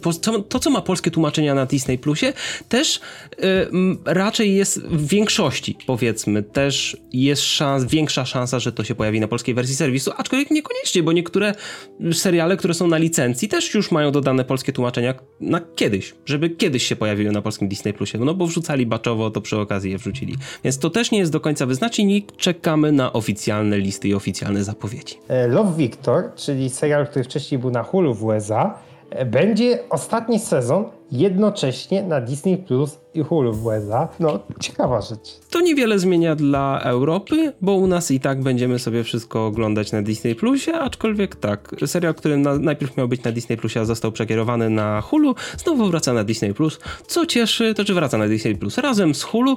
to, 0.49 0.58
co 0.58 0.70
ma 0.70 0.81
polskie 0.81 1.11
tłumaczenia 1.11 1.55
na 1.55 1.67
Disney 1.67 1.99
Plusie, 1.99 2.32
też 2.69 3.00
yy, 3.38 3.69
raczej 4.05 4.55
jest 4.55 4.82
w 4.82 5.06
większości, 5.06 5.76
powiedzmy, 5.87 6.43
też 6.43 6.90
jest 7.13 7.43
szans, 7.43 7.85
większa 7.85 8.25
szansa, 8.25 8.59
że 8.59 8.73
to 8.73 8.85
się 8.85 8.94
pojawi 8.94 9.20
na 9.20 9.29
polskiej 9.29 9.55
wersji 9.55 9.77
serwisu, 9.77 10.11
aczkolwiek 10.17 10.51
niekoniecznie, 10.51 11.03
bo 11.03 11.13
niektóre 11.13 11.55
seriale, 12.13 12.56
które 12.56 12.75
są 12.75 12.87
na 12.87 12.97
licencji, 12.97 13.49
też 13.49 13.75
już 13.75 13.91
mają 13.91 14.13
dodane 14.13 14.44
polskie 14.44 14.73
tłumaczenia 14.73 15.15
na 15.41 15.61
kiedyś, 15.75 16.15
żeby 16.27 16.51
kiedyś 16.51 16.87
się 16.87 16.97
pojawiły 16.97 17.32
na 17.32 17.43
polskim 17.43 17.69
Disney 17.69 17.93
Plusie, 17.93 18.19
no 18.19 18.35
bo 18.35 18.47
wrzucali 18.47 18.87
baczowo, 18.87 19.31
to 19.31 19.41
przy 19.41 19.59
okazji 19.59 19.91
je 19.91 19.99
wrzucili. 19.99 20.37
Więc 20.65 20.79
to 20.79 20.91
też 20.91 21.11
nie 21.11 21.19
jest 21.19 21.32
do 21.32 21.41
końca 21.41 21.67
wyznacznik 21.67 22.37
czekamy 22.37 22.93
na 22.93 23.13
oficjalne 23.13 23.79
listy 23.79 24.09
i 24.09 24.15
oficjalne 24.15 24.65
zapowiedzi. 24.65 25.15
E, 25.29 25.49
Love 25.49 25.77
Victor, 25.77 26.35
czyli 26.37 26.70
serial, 26.70 27.06
który 27.06 27.25
wcześniej 27.25 27.59
był 27.59 27.70
na 27.70 27.82
Hulu 27.82 28.15
w 28.15 28.25
USA, 28.25 28.79
e, 29.11 29.27
będzie 29.27 29.79
ostatni 29.91 30.39
sezon 30.39 30.85
jednocześnie 31.12 32.02
na 32.02 32.20
Disney 32.20 32.58
Plus 32.58 32.98
i 33.14 33.20
Hulu 33.20 33.52
w 33.52 33.67
USA. 33.67 34.08
No, 34.20 34.40
ciekawa 34.60 35.00
rzecz. 35.00 35.40
To 35.50 35.60
niewiele 35.60 35.98
zmienia 35.98 36.36
dla 36.36 36.81
Europy, 36.82 37.52
bo 37.60 37.74
u 37.74 37.86
nas 37.86 38.10
i 38.10 38.20
tak 38.20 38.43
będziemy 38.43 38.79
sobie 38.79 39.05
wszystko 39.05 39.46
oglądać 39.46 39.93
na 39.93 40.02
Disney 40.02 40.34
Plusie, 40.34 40.74
aczkolwiek 40.74 41.36
tak, 41.36 41.74
serial, 41.86 42.14
który 42.14 42.36
na, 42.36 42.58
najpierw 42.58 42.96
miał 42.96 43.08
być 43.08 43.22
na 43.22 43.32
Disney 43.32 43.56
Plusie, 43.56 43.81
a 43.81 43.84
został 43.84 44.12
przekierowany 44.12 44.70
na 44.70 45.00
Hulu, 45.00 45.34
znowu 45.58 45.86
wraca 45.86 46.12
na 46.12 46.24
Disney 46.24 46.55
Plus, 46.55 46.79
co 47.06 47.26
cieszy, 47.26 47.74
to 47.74 47.84
czy 47.84 47.94
wraca 47.94 48.19
na 48.19 48.29
Disney 48.29 48.56
Plus 48.56 48.79
razem 48.79 49.14
z 49.14 49.22
Hulu, 49.22 49.56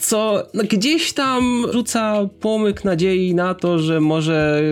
co 0.00 0.42
no, 0.54 0.64
gdzieś 0.70 1.12
tam 1.12 1.66
rzuca 1.72 2.28
pomyk 2.40 2.84
nadziei 2.84 3.34
na 3.34 3.54
to, 3.54 3.78
że 3.78 4.00
może 4.00 4.62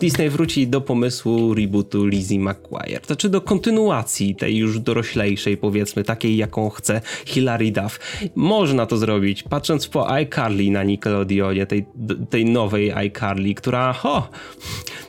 Disney 0.00 0.30
wróci 0.30 0.68
do 0.68 0.80
pomysłu 0.80 1.54
rebootu 1.54 2.06
Lizzie 2.06 2.40
McGuire, 2.40 3.00
to 3.06 3.16
czy 3.16 3.28
do 3.28 3.40
kontynuacji 3.40 4.34
tej 4.34 4.56
już 4.56 4.78
doroślejszej 4.78 5.56
powiedzmy, 5.60 6.04
takiej 6.04 6.36
jaką 6.36 6.70
chce 6.70 7.00
Hilary 7.26 7.72
Duff. 7.72 8.20
Można 8.34 8.86
to 8.86 8.96
zrobić, 8.96 9.42
patrząc 9.42 9.88
po 9.88 10.10
iCarly 10.10 10.70
na 10.70 10.82
Nickelodeonie, 10.82 11.66
tej, 11.66 11.86
tej 12.30 12.44
nowej 12.44 12.92
iCarly, 13.06 13.54
która, 13.54 13.92
ho, 13.92 14.28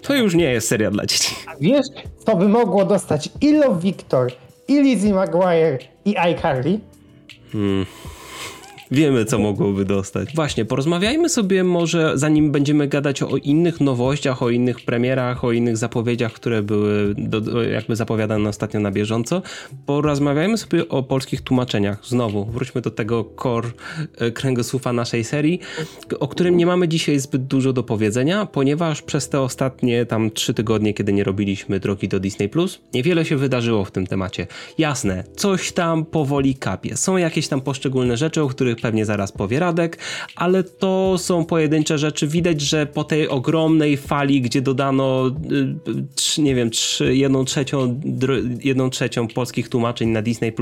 to 0.01 0.15
już 0.15 0.35
nie 0.35 0.51
jest 0.51 0.67
seria 0.67 0.91
dla 0.91 1.05
dzieci. 1.05 1.35
A 1.47 1.55
wiesz, 1.59 1.85
to 2.25 2.35
by 2.35 2.49
mogło 2.49 2.85
dostać 2.85 3.29
i 3.41 3.53
Love 3.53 3.81
Victor, 3.81 4.31
i 4.67 4.81
Lizzie 4.81 5.13
McGuire, 5.13 5.77
i 6.05 6.17
iCarly? 6.17 6.79
Hmm. 7.51 7.85
Wiemy, 8.91 9.25
co 9.25 9.39
mogłoby 9.39 9.85
dostać. 9.85 10.35
Właśnie, 10.35 10.65
porozmawiajmy 10.65 11.29
sobie 11.29 11.63
może, 11.63 12.11
zanim 12.15 12.51
będziemy 12.51 12.87
gadać 12.87 13.23
o 13.23 13.37
innych 13.37 13.81
nowościach, 13.81 14.43
o 14.43 14.49
innych 14.49 14.81
premierach, 14.85 15.43
o 15.43 15.51
innych 15.51 15.77
zapowiedziach, 15.77 16.33
które 16.33 16.61
były 16.61 17.15
do, 17.17 17.63
jakby 17.63 17.95
zapowiadane 17.95 18.49
ostatnio 18.49 18.79
na 18.79 18.91
bieżąco, 18.91 19.41
porozmawiajmy 19.85 20.57
sobie 20.57 20.89
o 20.89 21.03
polskich 21.03 21.41
tłumaczeniach. 21.41 22.05
Znowu, 22.05 22.45
wróćmy 22.45 22.81
do 22.81 22.91
tego 22.91 23.25
core 23.43 23.71
kręgosłupa 24.33 24.93
naszej 24.93 25.23
serii, 25.23 25.59
o 26.19 26.27
którym 26.27 26.57
nie 26.57 26.65
mamy 26.65 26.87
dzisiaj 26.87 27.19
zbyt 27.19 27.47
dużo 27.47 27.73
do 27.73 27.83
powiedzenia, 27.83 28.45
ponieważ 28.45 29.01
przez 29.01 29.29
te 29.29 29.41
ostatnie 29.41 30.05
tam 30.05 30.31
trzy 30.31 30.53
tygodnie, 30.53 30.93
kiedy 30.93 31.13
nie 31.13 31.23
robiliśmy 31.23 31.79
drogi 31.79 32.07
do 32.07 32.19
Disney+, 32.19 32.49
niewiele 32.93 33.25
się 33.25 33.37
wydarzyło 33.37 33.85
w 33.85 33.91
tym 33.91 34.07
temacie. 34.07 34.47
Jasne, 34.77 35.23
coś 35.35 35.71
tam 35.71 36.05
powoli 36.05 36.55
kapie. 36.55 36.97
Są 36.97 37.17
jakieś 37.17 37.47
tam 37.47 37.61
poszczególne 37.61 38.17
rzeczy, 38.17 38.41
o 38.41 38.47
których 38.47 38.80
pewnie 38.81 39.05
zaraz 39.05 39.31
powie 39.31 39.59
Radek, 39.59 39.97
ale 40.35 40.63
to 40.63 41.15
są 41.17 41.45
pojedyncze 41.45 41.97
rzeczy. 41.97 42.27
Widać, 42.27 42.61
że 42.61 42.85
po 42.85 43.03
tej 43.03 43.27
ogromnej 43.27 43.97
fali, 43.97 44.41
gdzie 44.41 44.61
dodano 44.61 45.31
y, 46.37 46.41
nie 46.41 46.55
wiem, 46.55 46.69
jedną, 46.99 47.45
trzecią, 47.45 48.01
jedną 48.63 48.89
trzecią 48.89 49.27
polskich 49.27 49.69
tłumaczeń 49.69 50.09
na 50.09 50.21
Disney+, 50.21 50.53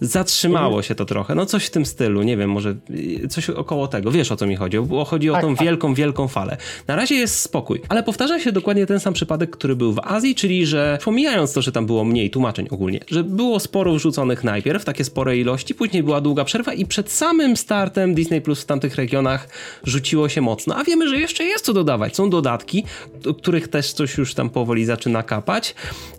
zatrzymało 0.00 0.82
się 0.82 0.94
to 0.94 1.04
trochę. 1.04 1.34
No 1.34 1.46
coś 1.46 1.66
w 1.66 1.70
tym 1.70 1.86
stylu, 1.86 2.22
nie 2.22 2.36
wiem, 2.36 2.50
może 2.50 2.74
y, 2.90 3.28
coś 3.28 3.50
około 3.50 3.88
tego. 3.88 4.10
Wiesz 4.10 4.32
o 4.32 4.36
co 4.36 4.46
mi 4.46 4.56
chodzi? 4.56 4.80
Bo 4.80 5.04
chodzi 5.04 5.30
o 5.30 5.32
tak, 5.32 5.42
tą 5.42 5.54
tak. 5.54 5.64
wielką, 5.64 5.94
wielką 5.94 6.28
falę. 6.28 6.56
Na 6.86 6.96
razie 6.96 7.14
jest 7.14 7.38
spokój, 7.38 7.80
ale 7.88 8.02
powtarza 8.02 8.40
się 8.40 8.52
dokładnie 8.52 8.86
ten 8.86 9.00
sam 9.00 9.14
przypadek, 9.14 9.50
który 9.50 9.76
był 9.76 9.92
w 9.92 9.98
Azji, 9.98 10.34
czyli 10.34 10.66
że 10.66 10.98
pomijając 11.04 11.52
to, 11.52 11.62
że 11.62 11.72
tam 11.72 11.86
było 11.86 12.04
mniej 12.04 12.30
tłumaczeń 12.30 12.66
ogólnie, 12.70 13.00
że 13.08 13.24
było 13.24 13.60
sporo 13.60 13.94
wrzuconych 13.94 14.44
najpierw, 14.44 14.84
takie 14.84 15.04
spore 15.04 15.38
ilości, 15.38 15.74
później 15.74 16.02
była 16.02 16.20
długa 16.20 16.44
przerwa 16.44 16.72
i 16.72 16.86
przed 16.86 17.10
samym 17.10 17.49
startem 17.56 18.14
Disney 18.14 18.40
Plus 18.40 18.62
w 18.62 18.64
tamtych 18.64 18.96
regionach 18.96 19.48
rzuciło 19.84 20.28
się 20.28 20.40
mocno. 20.40 20.76
A 20.76 20.84
wiemy, 20.84 21.08
że 21.08 21.16
jeszcze 21.16 21.44
jest 21.44 21.64
co 21.64 21.72
dodawać. 21.72 22.16
Są 22.16 22.30
dodatki, 22.30 22.84
do 23.22 23.34
których 23.34 23.68
też 23.68 23.92
coś 23.92 24.18
już 24.18 24.34
tam 24.34 24.50
powoli 24.50 24.84
zaczyna 24.84 25.22
kapać. 25.22 25.74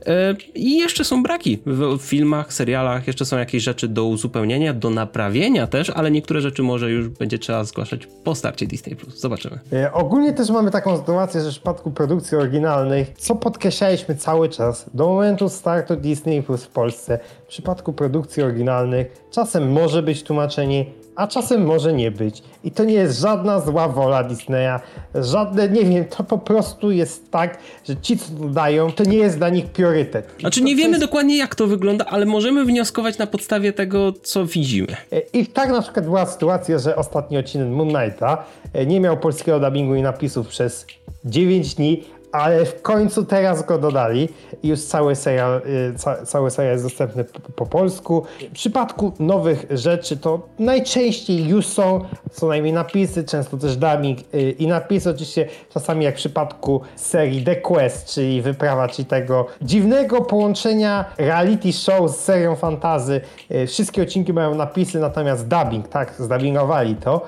E, 0.06 0.36
I 0.56 0.78
jeszcze 0.78 1.06
są 1.06 1.24
braki 1.24 1.60
w 1.66 2.02
filmach, 2.02 2.54
serialach, 2.54 3.08
jeszcze 3.08 3.26
są 3.26 3.38
jakieś 3.38 3.64
rzeczy 3.64 3.88
do 3.88 4.06
uzupełnienia, 4.06 4.74
do 4.74 4.90
naprawienia 4.90 5.68
też, 5.68 5.90
ale 5.90 6.12
niektóre 6.12 6.42
rzeczy 6.42 6.64
może 6.64 6.92
już 6.92 7.08
będzie 7.08 7.40
trzeba 7.40 7.64
zgłaszać 7.64 8.08
po 8.24 8.36
starcie 8.36 8.68
Disney 8.68 8.96
Plus. 8.96 9.20
Zobaczymy. 9.20 9.60
E, 9.74 9.94
ogólnie 9.94 10.34
też 10.34 10.50
mamy 10.50 10.72
taką 10.72 10.98
sytuację, 10.98 11.42
że 11.42 11.50
w 11.50 11.52
przypadku 11.52 11.92
produkcji 11.92 12.38
oryginalnych, 12.38 13.14
co 13.18 13.36
podkreślaliśmy 13.36 14.16
cały 14.16 14.50
czas, 14.50 14.86
do 14.94 15.08
momentu 15.08 15.50
startu 15.50 15.96
Disney 15.96 16.44
Plus 16.44 16.64
w 16.64 16.68
Polsce, 16.68 17.20
w 17.46 17.48
przypadku 17.48 17.94
produkcji 17.94 18.44
oryginalnych, 18.44 19.08
czasem 19.32 19.72
może 19.72 20.04
być 20.04 20.24
tłumaczenie, 20.24 20.86
a 21.22 21.28
czasem 21.28 21.66
może 21.66 21.94
nie 21.94 22.12
być. 22.12 22.44
I 22.64 22.72
to 22.72 22.84
nie 22.84 22.94
jest 22.94 23.20
żadna 23.20 23.60
zła 23.60 23.88
wola 23.88 24.24
Disneya, 24.24 24.80
żadne, 25.16 25.70
nie 25.70 25.86
wiem, 25.86 26.06
to 26.06 26.24
po 26.24 26.38
prostu 26.38 26.92
jest 26.92 27.32
tak, 27.32 27.58
że 27.88 27.98
ci, 27.98 28.18
co 28.18 28.26
to 28.34 28.50
dają, 28.50 28.92
to 28.92 29.04
nie 29.04 29.18
jest 29.18 29.38
dla 29.38 29.50
nich 29.50 29.66
priorytet. 29.66 30.36
I 30.38 30.42
znaczy 30.42 30.62
nie 30.62 30.76
wiemy 30.76 30.90
jest... 30.90 31.02
dokładnie, 31.02 31.38
jak 31.38 31.56
to 31.56 31.68
wygląda, 31.68 32.06
ale 32.06 32.26
możemy 32.26 32.66
wnioskować 32.66 33.18
na 33.18 33.28
podstawie 33.28 33.74
tego, 33.74 34.14
co 34.24 34.46
widzimy. 34.46 34.88
E, 35.12 35.20
I 35.20 35.48
tak 35.48 35.70
na 35.70 35.82
przykład 35.82 36.06
była 36.06 36.26
sytuacja, 36.26 36.80
że 36.80 36.96
ostatni 36.96 37.38
odcinek 37.38 37.68
Moon 37.68 37.90
Knighta 37.94 38.46
e, 38.74 38.86
nie 38.86 39.00
miał 39.00 39.18
polskiego 39.18 39.60
dubbingu 39.60 39.96
i 39.96 40.02
napisów 40.02 40.48
przez 40.48 40.86
9 41.26 41.76
dni, 41.76 42.04
ale 42.32 42.66
w 42.66 42.82
końcu 42.82 43.26
teraz 43.26 43.66
go 43.66 43.78
dodali 43.78 44.30
i 44.64 44.68
już 44.68 44.82
cały 44.82 45.16
serial, 45.16 45.62
y, 45.66 45.94
ca, 45.98 46.26
cały 46.26 46.52
serial 46.52 46.74
jest 46.74 46.86
dostępny 46.86 47.24
po, 47.24 47.40
po, 47.40 47.66
polsku. 47.66 48.24
W 48.50 48.54
przypadku 48.54 49.12
nowych 49.20 49.66
rzeczy 49.70 50.18
to 50.18 50.50
najczęściej 50.60 51.48
już 51.48 51.68
są 51.68 52.06
co 52.32 52.48
najmniej 52.48 52.74
napisy, 52.74 53.24
często 53.24 53.58
też 53.58 53.78
dubbing 53.78 54.20
y, 54.20 54.52
i 54.52 54.68
napisy 54.68 55.10
oczywiście 55.10 55.48
czasami 55.74 56.06
jak 56.06 56.16
w 56.16 56.18
przypadku 56.18 56.82
serii 56.96 57.44
The 57.44 57.56
Quest, 57.56 58.14
czyli 58.14 58.42
wyprawa, 58.42 58.88
czyli 58.88 59.06
tego 59.06 59.46
dziwnego 59.62 60.22
połączenia 60.22 61.06
reality 61.18 61.74
show 61.74 62.12
z 62.12 62.16
serią 62.16 62.56
fantazy. 62.56 63.22
Y, 63.52 63.68
wszystkie 63.68 64.02
odcinki 64.02 64.34
mają 64.34 64.56
napisy, 64.56 65.00
natomiast 65.00 65.48
dubbing, 65.48 65.88
tak, 65.88 66.14
zdubbingowali 66.20 66.96
to. 66.96 67.28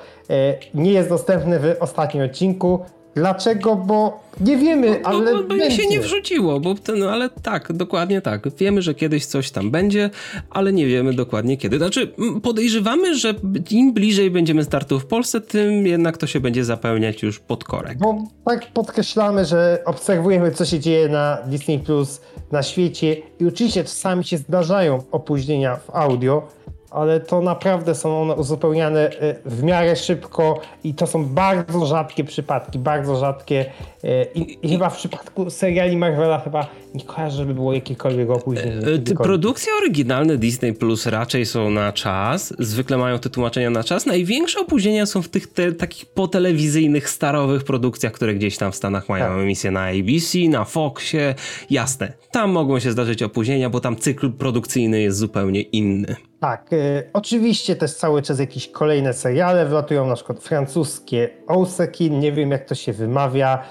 Nie 0.74 0.92
jest 0.92 1.10
dostępny 1.10 1.60
w 1.60 1.76
ostatnim 1.80 2.24
odcinku. 2.24 2.86
Dlaczego? 3.16 3.76
Bo 3.76 4.24
nie 4.42 4.58
wiemy, 4.58 5.00
bo, 5.04 5.08
ale. 5.08 5.34
Bo, 5.34 5.44
bo 5.44 5.56
mi 5.56 5.72
się 5.72 5.88
nie 5.88 6.00
wrzuciło, 6.00 6.60
bo 6.60 6.76
ten, 6.76 7.00
no, 7.00 7.12
ale 7.12 7.30
tak, 7.30 7.74
dokładnie 7.74 8.22
tak. 8.22 8.56
Wiemy, 8.58 8.82
że 8.82 8.94
kiedyś 8.94 9.26
coś 9.26 9.52
tam 9.52 9.72
będzie, 9.72 10.10
ale 10.50 10.74
nie 10.74 10.88
wiemy 10.88 11.14
dokładnie 11.14 11.58
kiedy. 11.58 11.78
Znaczy, 11.78 12.14
podejrzewamy, 12.44 13.16
że 13.16 13.34
im 13.72 13.94
bliżej 13.94 14.32
będziemy 14.32 14.64
startu 14.64 15.00
w 15.00 15.06
Polsce, 15.06 15.42
tym 15.42 15.88
jednak 15.88 16.18
to 16.18 16.28
się 16.28 16.40
będzie 16.40 16.66
zapełniać 16.66 17.24
już 17.24 17.40
pod 17.40 17.64
korek. 17.64 17.98
Bo 17.98 18.24
tak 18.46 18.72
podkreślamy, 18.74 19.46
że 19.46 19.82
obserwujemy, 19.86 20.52
co 20.52 20.66
się 20.66 20.80
dzieje 20.80 21.10
na 21.10 21.38
Disney 21.46 21.80
Plus 21.80 22.22
na 22.52 22.64
świecie 22.64 23.18
i 23.40 23.46
oczywiście 23.46 23.84
czasami 23.84 24.24
się 24.24 24.38
zdarzają 24.38 25.04
opóźnienia 25.12 25.76
w 25.76 25.90
audio 25.90 26.48
ale 26.94 27.20
to 27.20 27.42
naprawdę 27.42 27.96
są 27.96 28.22
one 28.22 28.36
uzupełniane 28.36 29.10
e, 29.10 29.36
w 29.46 29.64
miarę 29.64 29.96
szybko 29.96 30.62
i 30.84 30.94
to 30.94 31.08
są 31.08 31.26
bardzo 31.26 31.86
rzadkie 31.86 32.24
przypadki, 32.24 32.80
bardzo 32.80 33.16
rzadkie 33.16 33.66
e, 34.04 34.26
i, 34.36 34.66
i 34.66 34.70
chyba 34.70 34.90
w 34.90 34.98
przypadku 34.98 35.50
seriali 35.50 35.98
Marvela 35.98 36.40
chyba 36.40 36.68
nie 36.94 37.04
kojarzę, 37.04 37.38
żeby 37.38 37.54
było 37.54 37.74
jakiekolwiek 37.74 38.30
opóźnienie. 38.30 38.78
E, 39.12 39.16
produkcje 39.16 39.74
oryginalne 39.82 40.38
Disney 40.38 40.74
Plus 40.74 41.06
raczej 41.06 41.46
są 41.46 41.70
na 41.70 41.94
czas, 41.94 42.54
zwykle 42.60 42.98
mają 42.98 43.20
te 43.20 43.30
tłumaczenia 43.30 43.70
na 43.70 43.84
czas. 43.84 44.06
Największe 44.06 44.60
opóźnienia 44.60 45.06
są 45.06 45.22
w 45.22 45.30
tych 45.30 45.48
te, 45.48 45.72
takich 45.72 46.06
potelewizyjnych, 46.06 47.10
starowych 47.10 47.64
produkcjach, 47.64 48.12
które 48.12 48.36
gdzieś 48.36 48.58
tam 48.58 48.72
w 48.72 48.76
Stanach 48.76 49.10
mają 49.10 49.26
tak. 49.26 49.38
emisję 49.38 49.72
na 49.72 49.84
ABC, 49.84 50.38
na 50.50 50.66
Foxie, 50.66 51.36
jasne. 51.70 52.14
Tam 52.32 52.52
mogą 52.52 52.80
się 52.80 52.92
zdarzyć 52.92 53.24
opóźnienia, 53.24 53.70
bo 53.70 53.80
tam 53.80 53.96
cykl 53.96 54.32
produkcyjny 54.32 55.02
jest 55.02 55.18
zupełnie 55.18 55.62
inny. 55.62 56.16
Tak, 56.44 56.74
y, 56.74 57.10
oczywiście 57.14 57.76
też 57.76 57.94
cały 57.94 58.22
czas 58.22 58.40
jakieś 58.40 58.68
kolejne 58.68 59.14
seriale 59.14 59.66
wlatują, 59.66 60.08
na 60.08 60.16
przykład 60.16 60.40
francuskie 60.40 61.30
Ousekin, 61.48 62.20
nie 62.20 62.32
wiem 62.32 62.52
jak 62.52 62.66
to 62.66 62.76
się 62.76 62.94
wymawia, 62.94 63.64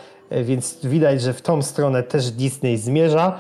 więc 0.45 0.79
widać, 0.85 1.23
że 1.23 1.33
w 1.33 1.43
tą 1.43 1.63
stronę 1.63 2.03
też 2.03 2.31
Disney 2.31 2.77
zmierza. 2.77 3.39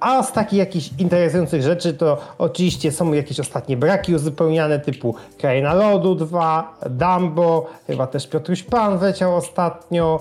A 0.00 0.22
z 0.22 0.32
takich 0.32 0.58
jakichś 0.58 0.90
interesujących 0.98 1.62
rzeczy 1.62 1.94
to 1.94 2.18
oczywiście 2.38 2.92
są 2.92 3.12
jakieś 3.12 3.40
ostatnie 3.40 3.76
braki 3.76 4.14
uzupełniane 4.14 4.78
typu 4.78 5.14
Kraina 5.38 5.74
Lodu 5.74 6.14
2, 6.14 6.78
Dumbo, 6.90 7.66
chyba 7.86 8.06
też 8.06 8.26
Piotruś 8.26 8.62
Pan 8.62 8.98
wleciał 8.98 9.36
ostatnio, 9.36 10.20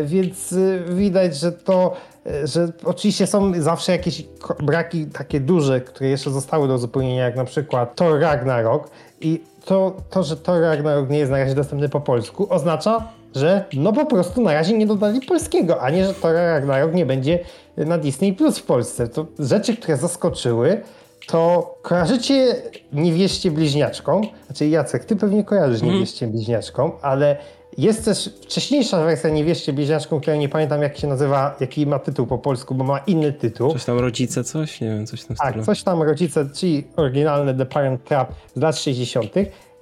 y, 0.00 0.04
więc 0.04 0.54
widać, 0.88 1.36
że 1.36 1.52
to 1.52 1.96
że 2.44 2.68
oczywiście 2.84 3.26
są 3.26 3.62
zawsze 3.62 3.92
jakieś 3.92 4.24
braki 4.62 5.06
takie 5.06 5.40
duże, 5.40 5.80
które 5.80 6.08
jeszcze 6.08 6.30
zostały 6.30 6.68
do 6.68 6.74
uzupełnienia, 6.74 7.24
jak 7.24 7.36
na 7.36 7.44
przykład 7.44 7.96
Thor 7.96 8.20
Ragnarok 8.20 8.90
i 9.20 9.42
to, 9.64 9.96
to, 10.10 10.22
że 10.22 10.36
Thor 10.36 10.60
Ragnarok 10.60 11.10
nie 11.10 11.18
jest 11.18 11.30
na 11.30 11.38
razie 11.38 11.54
dostępny 11.54 11.88
po 11.88 12.00
polsku 12.00 12.46
oznacza, 12.50 13.08
że 13.36 13.64
no 13.72 13.92
po 13.92 14.06
prostu 14.06 14.42
na 14.42 14.52
razie 14.52 14.78
nie 14.78 14.86
dodali 14.86 15.20
polskiego, 15.20 15.80
a 15.82 15.90
nie, 15.90 16.06
że 16.06 16.14
Thor 16.14 16.34
Ragnarok 16.34 16.94
nie 16.94 17.06
będzie 17.06 17.38
na 17.76 17.98
Disney 17.98 18.32
Plus 18.32 18.58
w 18.58 18.62
Polsce. 18.62 19.08
To 19.08 19.26
rzeczy, 19.38 19.76
które 19.76 19.96
zaskoczyły, 19.96 20.80
to 21.26 21.74
kojarzycie 21.82 22.54
niewieście 22.92 23.50
bliźniaczką? 23.50 24.20
Znaczy 24.46 24.68
Jacek, 24.68 25.04
ty 25.04 25.16
pewnie 25.16 25.44
kojarzysz 25.44 25.82
mm. 25.82 25.94
niewieście 25.94 26.26
bliźniaczką, 26.26 26.92
ale 27.02 27.36
jest 27.78 28.04
też 28.04 28.30
wcześniejsza 28.42 29.04
wersja 29.04 29.30
Niewieście 29.30 29.72
Bliźniaczką, 29.72 30.20
która 30.20 30.36
nie 30.36 30.48
pamiętam 30.48 30.82
jak 30.82 30.98
się 30.98 31.06
nazywa, 31.06 31.56
jaki 31.60 31.86
ma 31.86 31.98
tytuł 31.98 32.26
po 32.26 32.38
polsku, 32.38 32.74
bo 32.74 32.84
ma 32.84 32.98
inny 32.98 33.32
tytuł. 33.32 33.72
Coś 33.72 33.84
tam 33.84 33.98
Rodzice 33.98 34.44
coś? 34.44 34.80
Nie 34.80 34.88
wiem, 34.88 35.06
coś 35.06 35.24
tam 35.24 35.36
Tak, 35.36 35.62
coś 35.64 35.82
tam 35.82 36.02
Rodzice, 36.02 36.46
czyli 36.54 36.84
oryginalny 36.96 37.54
The 37.54 37.66
Parent 37.66 38.04
Trap 38.04 38.32
z 38.54 38.60
lat 38.60 38.78
60. 38.78 39.30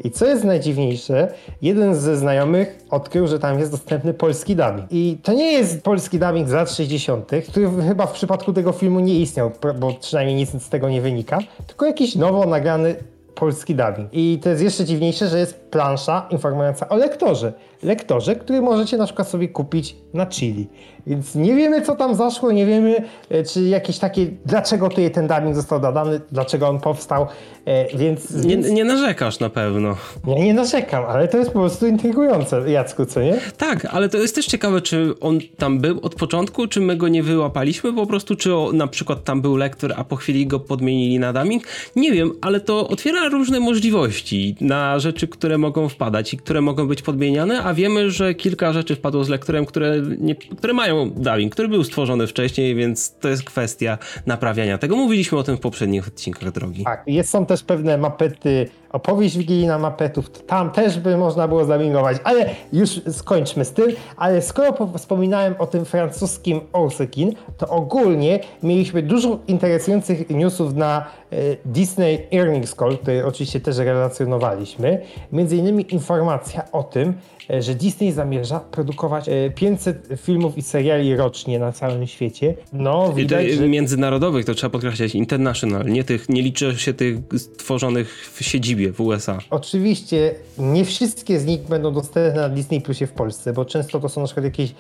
I 0.05 0.11
co 0.11 0.27
jest 0.27 0.45
najdziwniejsze, 0.45 1.35
jeden 1.63 1.95
ze 1.95 2.17
znajomych 2.17 2.79
odkrył, 2.91 3.27
że 3.27 3.39
tam 3.39 3.59
jest 3.59 3.71
dostępny 3.71 4.15
polski 4.15 4.57
dubbing. 4.57 4.87
I 4.91 5.19
to 5.23 5.33
nie 5.33 5.53
jest 5.53 5.83
polski 5.83 6.19
dubbing 6.19 6.49
z 6.49 6.53
lat 6.53 6.71
60., 6.71 7.31
który 7.49 7.71
chyba 7.89 8.07
w 8.07 8.13
przypadku 8.13 8.53
tego 8.53 8.73
filmu 8.73 9.01
nie 9.01 9.21
istniał, 9.21 9.51
bo 9.81 9.95
przynajmniej 10.01 10.37
nic 10.37 10.63
z 10.63 10.69
tego 10.69 10.89
nie 10.89 11.01
wynika, 11.01 11.39
tylko 11.67 11.87
jakiś 11.87 12.17
nowo 12.17 12.47
nagrany 12.47 12.95
polski 13.35 13.75
dubbing. 13.75 14.09
I 14.13 14.39
to 14.43 14.49
jest 14.49 14.63
jeszcze 14.63 14.85
dziwniejsze, 14.85 15.29
że 15.29 15.39
jest 15.39 15.61
plansza 15.61 16.27
informująca 16.31 16.89
o 16.89 16.97
lektorze. 16.97 17.53
Lektorze, 17.83 18.37
który 18.37 18.61
możecie 18.61 18.97
na 18.97 19.05
przykład 19.05 19.29
sobie 19.29 19.49
kupić 19.49 19.97
na 20.15 20.27
Chili. 20.27 20.69
Więc 21.07 21.35
nie 21.35 21.55
wiemy, 21.55 21.83
co 21.83 21.97
tam 21.97 22.15
zaszło, 22.15 22.53
nie 22.53 22.67
wiemy, 22.67 23.05
e, 23.31 23.45
czy 23.45 23.63
jakieś 23.63 23.99
takie, 23.99 24.27
dlaczego 24.47 24.89
tutaj 24.89 25.11
ten 25.11 25.27
dubbing 25.29 25.55
został 25.55 25.81
dodany, 25.81 26.21
dlaczego 26.33 26.69
on 26.69 26.81
powstał, 26.81 27.27
e, 27.65 27.97
więc... 27.97 28.45
Nie, 28.45 28.57
nie 28.57 28.85
narzekasz 28.85 29.41
na 29.41 29.51
pewno. 29.51 29.97
Ja 30.27 30.35
nie 30.45 30.55
narzekam, 30.55 31.05
ale 31.05 31.29
to 31.29 31.39
jest 31.39 31.51
po 31.51 31.59
prostu 31.59 31.87
intrygujące, 31.87 32.71
Jacku, 32.71 33.07
co 33.07 33.21
nie? 33.21 33.39
Tak, 33.57 33.85
ale 33.85 34.09
to 34.09 34.19
jest 34.19 34.35
też 34.35 34.47
ciekawe, 34.47 34.81
czy 34.81 35.15
on 35.21 35.39
tam 35.59 35.79
był 35.79 36.01
od 36.03 36.15
początku, 36.15 36.67
czy 36.67 36.81
my 36.81 36.97
go 36.97 37.09
nie 37.09 37.23
wyłapaliśmy 37.23 37.93
po 37.93 38.07
prostu, 38.07 38.37
czy 38.37 38.55
o, 38.55 38.71
na 38.73 38.87
przykład 38.87 39.25
tam 39.25 39.43
był 39.43 39.57
lektor, 39.57 39.95
a 39.97 40.05
po 40.05 40.17
chwili 40.17 40.47
go 40.47 40.61
podmienili 40.61 41.19
na 41.19 41.33
dubbing. 41.33 41.65
Nie 41.97 42.13
wiem, 42.13 42.33
ale 42.41 42.61
to 42.61 42.89
otwiera 42.89 43.24
otwiera 43.25 43.39
różne 43.39 43.61
możliwości 43.61 44.57
na 44.61 44.99
rzeczy, 44.99 45.29
które 45.29 45.59
mogą 45.59 45.89
wpadać 45.89 46.35
i 46.35 46.37
które 46.37 46.61
mogą 46.61 46.89
być 46.89 47.03
podmieniane, 47.03 47.63
a 47.63 47.75
wiemy, 47.75 48.11
że 48.11 48.35
kilka 48.35 48.73
rzeczy 48.73 48.97
wpadło 48.97 49.25
z 49.25 49.29
lektorem, 49.29 49.67
które, 49.67 50.03
nie, 50.19 50.35
które 50.35 50.73
mają 50.73 51.11
dubbing, 51.11 51.53
który 51.53 51.69
był 51.69 51.85
stworzony 51.85 52.27
wcześniej, 52.27 52.75
więc 52.75 53.15
to 53.21 53.29
jest 53.29 53.45
kwestia 53.45 53.99
naprawiania 54.27 54.79
tego. 54.79 54.97
Mówiliśmy 54.97 55.39
o 55.39 55.43
tym 55.43 55.57
w 55.57 55.61
poprzednich 55.61 56.09
odcinkach 56.09 56.53
drogi. 56.53 56.85
Tak, 56.85 57.03
jest, 57.07 57.31
są 57.31 57.47
też 57.47 57.63
pewne 57.63 57.99
mapety, 57.99 58.69
opowieść 58.95 59.39
wigilijna 59.39 59.79
mapetów, 59.79 60.31
tam 60.31 60.71
też 60.71 60.99
by 60.99 61.17
można 61.17 61.49
było 61.49 61.65
zamingować, 61.65 62.17
ale 62.25 62.51
już 62.73 63.01
skończmy 63.11 63.65
z 63.65 63.73
tym, 63.73 63.87
ale 64.17 64.43
skoro 64.43 64.89
wspominałem 64.99 65.55
o 65.59 65.67
tym 65.67 65.85
francuskim 65.85 66.61
Orsekin, 66.73 67.35
to 67.59 67.69
ogólnie 67.69 68.41
mieliśmy 68.63 69.03
dużo 69.03 69.39
interesujących 69.47 70.31
newsów 70.31 70.75
na 70.75 71.07
e, 71.31 71.37
Disney 71.65 72.27
Earnings 72.33 72.75
Call, 72.75 72.99
który 72.99 73.27
oczywiście 73.27 73.61
też 73.61 73.77
relacjonowaliśmy. 73.77 75.01
Między 75.33 75.57
innymi 75.57 75.95
informacja 75.95 76.63
o 76.73 76.83
tym, 76.83 77.15
że 77.61 77.75
Disney 77.75 78.13
zamierza 78.13 78.61
produkować 78.61 79.31
500 79.55 80.11
e, 80.11 80.17
filmów 80.17 80.59
i 80.59 80.63
seriali 80.63 81.17
rocznie 81.17 81.59
na 81.59 81.73
całym 81.73 82.07
świecie. 82.07 82.55
No, 82.73 83.13
widać, 83.13 83.51
że... 83.51 83.69
Międzynarodowych, 83.69 84.45
to 84.45 84.55
trzeba 84.55 84.71
podkreślać, 84.71 85.15
international, 85.15 85.87
nie, 85.87 86.05
tych, 86.05 86.29
nie 86.29 86.43
liczy 86.43 86.79
się 86.79 86.95
tych 86.95 87.19
stworzonych 87.37 88.31
w 88.33 88.45
siedzibie 88.45 88.93
w 88.93 89.01
USA. 89.01 89.39
Oczywiście 89.51 90.35
nie 90.59 90.85
wszystkie 90.85 91.41
z 91.41 91.47
nich 91.47 91.61
będą 91.61 91.93
dostępne 91.93 92.41
na 92.41 92.49
Disney 92.49 92.81
Plusie 92.81 93.07
w 93.07 93.13
Polsce, 93.13 93.53
bo 93.53 93.65
często 93.65 94.01
to 94.01 94.09
są 94.09 94.21
na 94.21 94.27
przykład 94.27 94.45
jakieś 94.45 94.75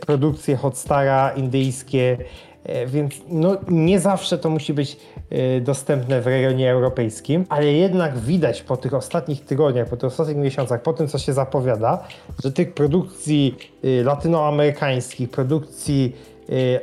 produkcje 0.00 0.56
Hotstara 0.56 1.30
indyjskie, 1.30 2.16
E, 2.18 2.53
więc 2.86 3.14
no, 3.28 3.56
nie 3.68 4.00
zawsze 4.00 4.38
to 4.38 4.50
musi 4.50 4.74
być 4.74 4.96
e, 5.30 5.60
dostępne 5.60 6.20
w 6.20 6.26
regionie 6.26 6.70
europejskim, 6.70 7.46
ale 7.48 7.72
jednak 7.72 8.18
widać 8.18 8.62
po 8.62 8.76
tych 8.76 8.94
ostatnich 8.94 9.44
tygodniach, 9.44 9.88
po 9.88 9.96
tych 9.96 10.06
ostatnich 10.06 10.36
miesiącach, 10.36 10.82
po 10.82 10.92
tym 10.92 11.08
co 11.08 11.18
się 11.18 11.32
zapowiada, 11.32 12.04
że 12.44 12.52
tych 12.52 12.74
produkcji 12.74 13.54
e, 13.84 14.02
latynoamerykańskich, 14.02 15.30
produkcji 15.30 16.34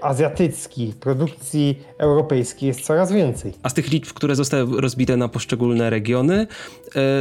azjatyckich, 0.01 0.95
produkcji 0.95 1.79
europejskiej 1.97 2.67
jest 2.67 2.81
coraz 2.81 3.11
więcej. 3.11 3.53
A 3.63 3.69
z 3.69 3.73
tych 3.73 3.91
liczb, 3.91 4.13
które 4.13 4.35
zostały 4.35 4.81
rozbite 4.81 5.17
na 5.17 5.27
poszczególne 5.27 5.89
regiony, 5.89 6.47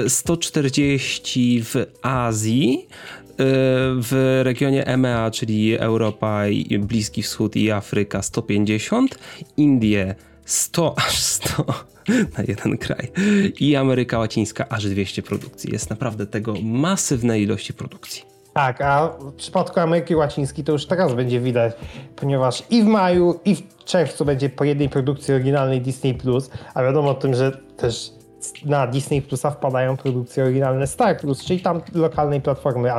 140 0.08 1.62
w 1.64 1.86
Azji, 2.02 2.88
w 4.00 4.40
regionie 4.42 4.86
EMEA, 4.86 5.30
czyli 5.30 5.78
Europa, 5.78 6.42
Bliski 6.78 7.22
Wschód 7.22 7.56
i 7.56 7.70
Afryka 7.70 8.22
150, 8.22 9.18
Indie 9.56 10.14
100 10.44 10.94
aż 11.08 11.18
100 11.18 11.64
na 12.08 12.44
jeden 12.48 12.78
kraj 12.78 13.12
i 13.60 13.76
Ameryka 13.76 14.18
Łacińska 14.18 14.68
aż 14.68 14.86
200 14.86 15.22
produkcji. 15.22 15.72
Jest 15.72 15.90
naprawdę 15.90 16.26
tego 16.26 16.54
masywne 16.62 17.40
ilości 17.40 17.74
produkcji. 17.74 18.22
Tak, 18.54 18.80
a 18.80 19.08
w 19.08 19.32
przypadku 19.32 19.80
Ameryki 19.80 20.16
Łacińskiej 20.16 20.64
to 20.64 20.72
już 20.72 20.86
teraz 20.86 21.14
będzie 21.14 21.40
widać, 21.40 21.72
ponieważ 22.16 22.62
i 22.70 22.82
w 22.82 22.86
maju, 22.86 23.40
i 23.44 23.56
w 23.56 23.84
czerwcu 23.84 24.24
będzie 24.24 24.48
po 24.48 24.64
jednej 24.64 24.88
produkcji 24.88 25.34
oryginalnej 25.34 25.80
Disney+, 25.80 26.18
a 26.74 26.82
wiadomo 26.82 27.10
o 27.10 27.14
tym, 27.14 27.34
że 27.34 27.52
też 27.76 28.12
na 28.64 28.86
Disney 28.86 29.22
Plusa 29.22 29.50
wpadają 29.50 29.96
produkcje 29.96 30.44
oryginalne 30.44 30.86
Star 30.86 31.20
Plus, 31.20 31.44
czyli 31.44 31.60
tam 31.60 31.80
lokalnej 31.94 32.40
platformy, 32.40 32.90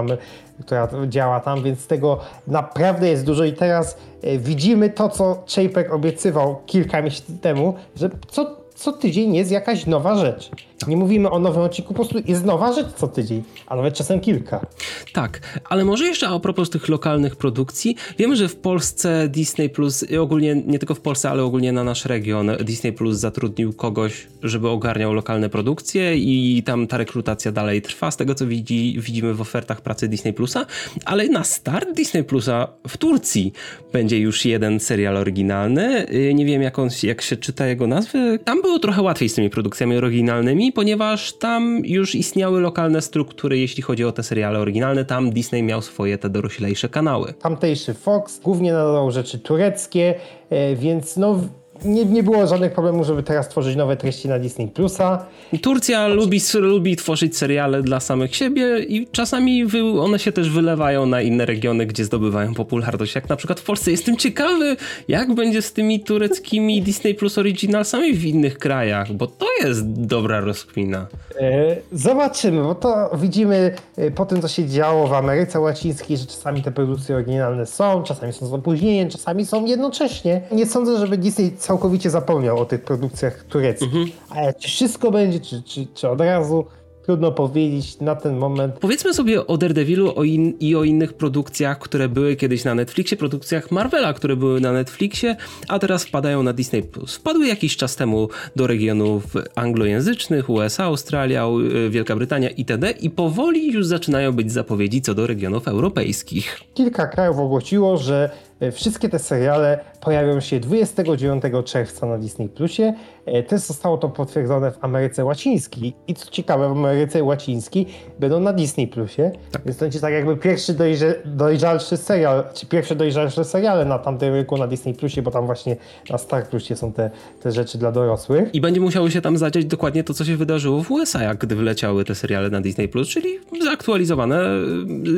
która 0.62 0.88
działa 1.07 1.39
tam, 1.39 1.63
więc 1.63 1.88
tego 1.88 2.19
naprawdę 2.48 3.10
jest 3.10 3.25
dużo. 3.25 3.43
I 3.43 3.53
teraz 3.53 3.98
e, 4.24 4.38
widzimy 4.38 4.89
to, 4.89 5.10
co 5.10 5.43
Chapek 5.55 5.93
obiecywał 5.93 6.62
kilka 6.65 7.01
miesięcy 7.01 7.38
temu, 7.38 7.74
że 7.95 8.10
co 8.27 8.61
co 8.81 8.91
tydzień 8.91 9.35
jest 9.35 9.51
jakaś 9.51 9.85
nowa 9.85 10.15
rzecz. 10.15 10.51
Nie 10.88 10.97
mówimy 10.97 11.29
o 11.29 11.39
nowym 11.39 11.61
odcinku, 11.61 11.93
po 11.93 12.05
prostu 12.05 12.19
jest 12.31 12.45
nowa 12.45 12.73
rzecz 12.73 12.88
co 12.95 13.07
tydzień, 13.07 13.43
a 13.67 13.75
nawet 13.75 13.93
czasem 13.93 14.19
kilka. 14.19 14.65
Tak, 15.13 15.61
ale 15.69 15.85
może 15.85 16.05
jeszcze 16.05 16.27
a 16.27 16.39
propos 16.39 16.69
tych 16.69 16.89
lokalnych 16.89 17.35
produkcji. 17.35 17.95
Wiemy, 18.17 18.35
że 18.35 18.47
w 18.47 18.55
Polsce 18.55 19.27
Disney 19.27 19.69
Plus, 19.69 20.05
ogólnie 20.19 20.55
nie 20.55 20.79
tylko 20.79 20.95
w 20.95 21.00
Polsce, 21.00 21.29
ale 21.29 21.43
ogólnie 21.43 21.71
na 21.71 21.83
nasz 21.83 22.05
region, 22.05 22.51
Disney 22.63 22.93
Plus 22.93 23.17
zatrudnił 23.17 23.73
kogoś, 23.73 24.27
żeby 24.43 24.69
ogarniał 24.69 25.13
lokalne 25.13 25.50
produkcje 25.50 26.17
i 26.17 26.63
tam 26.65 26.88
ta 26.88 26.97
rekrutacja 26.97 27.51
dalej 27.51 27.81
trwa, 27.81 28.11
z 28.11 28.17
tego 28.17 28.35
co 28.35 28.47
widzi, 28.47 28.97
widzimy 29.00 29.33
w 29.33 29.41
ofertach 29.41 29.81
pracy 29.81 30.07
Disney 30.07 30.33
Plusa, 30.33 30.65
ale 31.05 31.27
na 31.27 31.43
start 31.43 31.91
Disney 31.91 32.23
Plusa 32.23 32.67
w 32.87 32.98
Turcji 32.98 33.53
będzie 33.94 34.20
już 34.20 34.46
jeden 34.46 34.79
serial 34.79 35.17
oryginalny. 35.17 36.09
Y, 36.13 36.33
nie 36.33 36.46
wiem 36.46 36.61
jak, 36.61 36.79
on, 36.79 36.89
jak 37.03 37.22
się 37.22 37.37
czyta 37.37 37.67
jego 37.67 37.87
nazwy. 37.87 38.39
Tam 38.46 38.61
był 38.61 38.71
było 38.72 38.79
trochę 38.79 39.01
łatwiej 39.01 39.29
z 39.29 39.36
tymi 39.36 39.50
produkcjami 39.50 39.98
oryginalnymi, 39.98 40.72
ponieważ 40.72 41.34
tam 41.34 41.81
już 41.86 42.16
istniały 42.16 42.62
lokalne 42.62 43.01
struktury, 43.01 43.57
jeśli 43.57 43.84
chodzi 43.84 44.05
o 44.05 44.12
te 44.12 44.24
seriale 44.24 44.60
oryginalne. 44.60 45.05
Tam 45.05 45.31
Disney 45.31 45.64
miał 45.64 45.81
swoje 45.81 46.18
te 46.18 46.29
doroślejsze 46.29 46.90
kanały. 46.90 47.34
Tamtejszy 47.34 47.94
Fox 47.94 48.40
głównie 48.40 48.74
nadawał 48.74 49.12
rzeczy 49.12 49.40
tureckie, 49.40 50.16
e, 50.50 50.75
więc 50.75 51.18
no 51.18 51.40
nie, 51.85 52.05
nie 52.05 52.24
było 52.24 52.48
żadnych 52.48 52.74
problemów, 52.74 53.07
żeby 53.07 53.24
teraz 53.24 53.50
tworzyć 53.50 53.75
nowe 53.75 53.98
treści 53.98 54.27
na 54.27 54.39
Disney 54.39 54.67
Plusa. 54.67 55.25
Turcja 55.61 56.07
lubi, 56.07 56.41
lubi 56.53 56.96
tworzyć 56.96 57.37
seriale 57.37 57.81
dla 57.81 58.00
samych 58.00 58.35
siebie 58.35 58.79
i 58.79 59.07
czasami 59.11 59.65
one 60.00 60.20
się 60.20 60.31
też 60.31 60.50
wylewają 60.50 61.05
na 61.05 61.22
inne 61.22 61.46
regiony, 61.46 61.85
gdzie 61.85 62.05
zdobywają 62.05 62.53
popularność. 62.53 63.15
Jak 63.15 63.29
na 63.29 63.35
przykład 63.35 63.59
w 63.59 63.63
Polsce. 63.63 63.91
Jestem 63.91 64.17
ciekawy, 64.17 64.77
jak 65.07 65.33
będzie 65.33 65.61
z 65.61 65.74
tymi 65.74 66.00
tureckimi 66.00 66.81
Disney 66.81 67.15
Plus 67.15 67.37
Originalsami 67.37 68.13
w 68.13 68.25
innych 68.25 68.57
krajach, 68.57 69.13
bo 69.13 69.27
to 69.27 69.46
jest 69.63 69.91
dobra 69.91 70.39
rozkmina. 70.39 71.07
E, 71.39 71.75
zobaczymy, 71.91 72.63
bo 72.63 72.75
to 72.75 73.09
widzimy 73.17 73.75
e, 73.98 74.11
po 74.11 74.25
tym, 74.25 74.41
co 74.41 74.48
się 74.48 74.65
działo 74.65 75.07
w 75.07 75.13
Ameryce 75.13 75.59
Łacińskiej, 75.59 76.17
że 76.17 76.25
czasami 76.25 76.61
te 76.61 76.72
produkcje 76.72 77.15
oryginalne 77.15 77.65
są, 77.65 78.03
czasami 78.03 78.33
są 78.33 78.46
z 78.46 78.53
opóźnieniem, 78.53 79.09
czasami 79.09 79.46
są 79.46 79.65
jednocześnie. 79.65 80.41
Nie 80.51 80.65
sądzę, 80.65 80.98
żeby 80.98 81.17
Disney 81.17 81.51
całkowicie 81.72 82.10
zapomniał 82.10 82.60
o 82.60 82.66
tych 82.66 82.81
produkcjach 82.81 83.44
tureckich. 83.44 83.88
Mhm. 83.88 84.12
Ale 84.29 84.53
czy 84.53 84.68
wszystko 84.68 85.12
będzie, 85.12 85.40
czy, 85.40 85.64
czy, 85.64 85.88
czy 85.94 86.10
od 86.10 86.22
razu? 86.22 86.66
Trudno 87.05 87.31
powiedzieć 87.31 88.00
na 88.00 88.16
ten 88.16 88.38
moment. 88.38 88.75
Powiedzmy 88.79 89.14
sobie 89.14 89.48
o 89.48 89.57
Daredevilu 89.57 90.14
o 90.16 90.24
in, 90.24 90.53
i 90.60 90.75
o 90.75 90.84
innych 90.84 91.14
produkcjach, 91.14 91.79
które 91.79 92.10
były 92.10 92.36
kiedyś 92.36 92.64
na 92.64 92.75
Netflixie, 92.75 93.18
produkcjach 93.18 93.72
Marvela, 93.72 94.14
które 94.14 94.36
były 94.36 94.62
na 94.62 94.72
Netflixie, 94.72 95.36
a 95.68 95.79
teraz 95.79 96.05
wpadają 96.05 96.44
na 96.44 96.53
Disney+. 96.53 96.84
Wpadły 97.07 97.48
jakiś 97.48 97.77
czas 97.77 97.96
temu 97.96 98.29
do 98.55 98.68
regionów 98.68 99.24
anglojęzycznych, 99.55 100.50
USA, 100.50 100.84
Australia, 100.84 101.48
Wielka 101.90 102.16
Brytania 102.16 102.50
itd. 102.50 102.92
i 102.92 103.10
powoli 103.10 103.72
już 103.72 103.86
zaczynają 103.86 104.31
być 104.31 104.51
zapowiedzi 104.51 105.01
co 105.01 105.14
do 105.14 105.27
regionów 105.27 105.68
europejskich. 105.68 106.60
Kilka 106.74 107.07
krajów 107.07 107.40
ogłosiło, 107.40 107.98
że 107.98 108.29
wszystkie 108.71 109.09
te 109.09 109.19
seriale 109.19 109.79
pojawią 110.01 110.39
się 110.39 110.59
29 110.59 111.43
czerwca 111.65 112.07
na 112.07 112.17
Disney 112.17 112.50
Plusie. 112.50 112.93
E, 113.25 113.43
też 113.43 113.61
zostało 113.61 113.97
to 113.97 114.09
potwierdzone 114.09 114.71
w 114.71 114.77
Ameryce 114.81 115.25
Łacińskiej. 115.25 115.93
I 116.07 116.13
co 116.13 116.31
ciekawe, 116.31 116.69
w 116.69 116.71
Ameryce 116.71 117.24
Łacińskiej 117.24 117.85
będą 118.19 118.39
na 118.39 118.53
Disney 118.53 118.87
Plusie. 118.87 119.31
Tak. 119.51 119.61
Więc 119.65 119.77
to 119.77 119.85
będzie 119.85 120.00
tak 120.00 120.13
jakby 120.13 120.37
pierwszy 120.37 120.74
dojrze, 120.74 121.15
dojrzalszy 121.25 121.97
serial, 121.97 122.43
czy 122.53 122.65
pierwsze 122.65 122.95
dojrzalsze 122.95 123.43
seriale 123.43 123.85
na 123.85 124.00
tamtym 124.00 124.33
rynku 124.33 124.57
na 124.57 124.67
Disney 124.67 124.93
Plusie, 124.93 125.21
bo 125.21 125.31
tam 125.31 125.45
właśnie 125.45 125.75
na 126.09 126.17
Star 126.17 126.47
Plusie 126.47 126.75
są 126.75 126.93
te, 126.93 127.11
te 127.41 127.51
rzeczy 127.51 127.77
dla 127.77 127.91
dorosłych. 127.91 128.55
I 128.55 128.61
będzie 128.61 128.81
musiało 128.81 129.09
się 129.09 129.21
tam 129.21 129.37
zadziać 129.37 129.65
dokładnie 129.65 130.03
to, 130.03 130.13
co 130.13 130.25
się 130.25 130.37
wydarzyło 130.37 130.83
w 130.83 130.91
USA, 130.91 131.24
jak 131.24 131.37
gdy 131.37 131.55
wyleciały 131.55 132.05
te 132.05 132.15
seriale 132.15 132.50
na 132.50 132.61
Disney 132.61 132.87
Plus, 132.87 133.07
czyli 133.07 133.39
zaktualizowane 133.63 134.41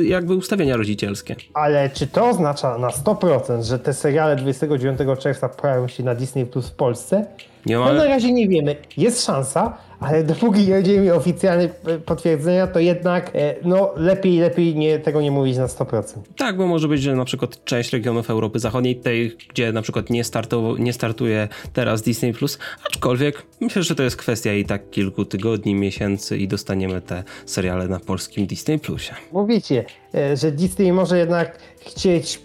y, 0.00 0.04
jakby 0.04 0.34
ustawienia 0.34 0.76
rodzicielskie. 0.76 1.36
Ale 1.54 1.90
czy 1.90 2.06
to 2.06 2.28
oznacza 2.28 2.78
na 2.78 2.88
100%, 2.88 3.33
100%, 3.38 3.62
że 3.62 3.78
te 3.78 3.92
seriale 3.94 4.36
29 4.36 4.98
czerwca 5.18 5.48
pojawią 5.48 5.88
się 5.88 6.02
na 6.02 6.14
Disney 6.14 6.46
Plus 6.46 6.68
w 6.68 6.74
Polsce? 6.74 7.26
Nie 7.66 7.78
ma... 7.78 7.92
No 7.92 7.94
na 7.94 8.04
razie 8.04 8.32
nie 8.32 8.48
wiemy. 8.48 8.76
Jest 8.96 9.24
szansa, 9.26 9.78
ale 10.00 10.24
dopóki 10.24 10.60
nie 10.60 10.74
będziemy 10.74 11.14
oficjalne 11.14 11.68
potwierdzenia, 12.06 12.66
to 12.66 12.78
jednak 12.78 13.30
e, 13.34 13.54
no, 13.64 13.92
lepiej, 13.96 14.38
lepiej 14.38 14.76
nie, 14.76 14.98
tego 14.98 15.22
nie 15.22 15.30
mówić 15.30 15.56
na 15.56 15.66
100%. 15.66 16.02
Tak, 16.36 16.56
bo 16.56 16.66
może 16.66 16.88
być, 16.88 17.02
że 17.02 17.16
na 17.16 17.24
przykład 17.24 17.64
część 17.64 17.92
regionów 17.92 18.30
Europy 18.30 18.58
Zachodniej, 18.58 18.96
tej, 18.96 19.36
gdzie 19.48 19.72
na 19.72 19.82
przykład 19.82 20.10
nie, 20.10 20.24
startu, 20.24 20.76
nie 20.76 20.92
startuje 20.92 21.48
teraz 21.72 22.02
Disney+, 22.02 22.32
Plus, 22.32 22.58
aczkolwiek 22.86 23.42
myślę, 23.60 23.82
że 23.82 23.94
to 23.94 24.02
jest 24.02 24.16
kwestia 24.16 24.52
i 24.52 24.64
tak 24.64 24.90
kilku 24.90 25.24
tygodni, 25.24 25.74
miesięcy 25.74 26.38
i 26.38 26.48
dostaniemy 26.48 27.00
te 27.00 27.24
seriale 27.46 27.88
na 27.88 28.00
polskim 28.00 28.46
Disney+. 28.46 28.78
Plusie. 28.78 29.14
Mówicie, 29.32 29.84
e, 30.14 30.36
że 30.36 30.52
Disney 30.52 30.92
może 30.92 31.18
jednak 31.18 31.58
chcieć 31.80 32.38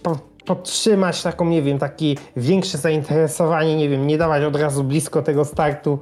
podtrzymać 0.50 1.22
taką, 1.22 1.44
nie 1.48 1.62
wiem, 1.62 1.78
takie 1.78 2.14
większe 2.36 2.78
zainteresowanie, 2.78 3.76
nie 3.76 3.88
wiem, 3.88 4.06
nie 4.06 4.18
dawać 4.18 4.44
od 4.44 4.56
razu 4.56 4.84
blisko 4.84 5.22
tego 5.22 5.44
startu. 5.44 5.98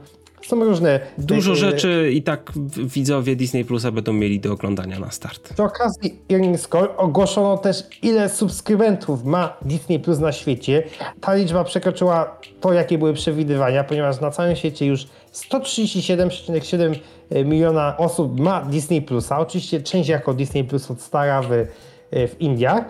Są 0.47 0.65
różne. 0.65 1.01
Dużo 1.19 1.55
rzeczy 1.55 2.11
i 2.13 2.23
tak 2.23 2.53
widzowie 2.85 3.37
Disney 3.37 3.65
Plusa 3.65 3.91
będą 3.91 4.13
mieli 4.13 4.41
do 4.41 4.53
oglądania 4.53 4.99
na 4.99 5.11
start. 5.11 5.53
Przy 5.53 5.63
okazji 5.63 6.19
Earnings 6.33 6.69
Call 6.69 6.89
ogłoszono 6.97 7.59
też, 7.59 7.83
ile 8.03 8.29
subskrybentów 8.29 9.25
ma 9.25 9.57
Disney 9.63 10.01
Plus 10.01 10.19
na 10.19 10.33
świecie. 10.33 10.83
Ta 11.21 11.35
liczba 11.35 11.65
przekroczyła 11.65 12.39
to, 12.61 12.73
jakie 12.73 12.99
były 12.99 13.15
przewidywania, 13.15 13.85
ponieważ 13.85 14.21
na 14.21 14.31
całym 14.31 14.57
świecie 14.57 14.87
już 14.87 15.07
137,7 15.35 16.95
miliona 17.45 17.97
osób 17.97 18.41
ma 18.41 18.63
Disney 18.63 19.03
Plusa. 19.03 19.39
Oczywiście 19.39 19.81
część 19.81 20.09
jako 20.09 20.35
Disney 20.35 20.65
Plus 20.65 20.91
od 20.91 21.01
stara 21.01 21.43
w, 21.43 21.49
w 22.13 22.41
Indiach, 22.41 22.85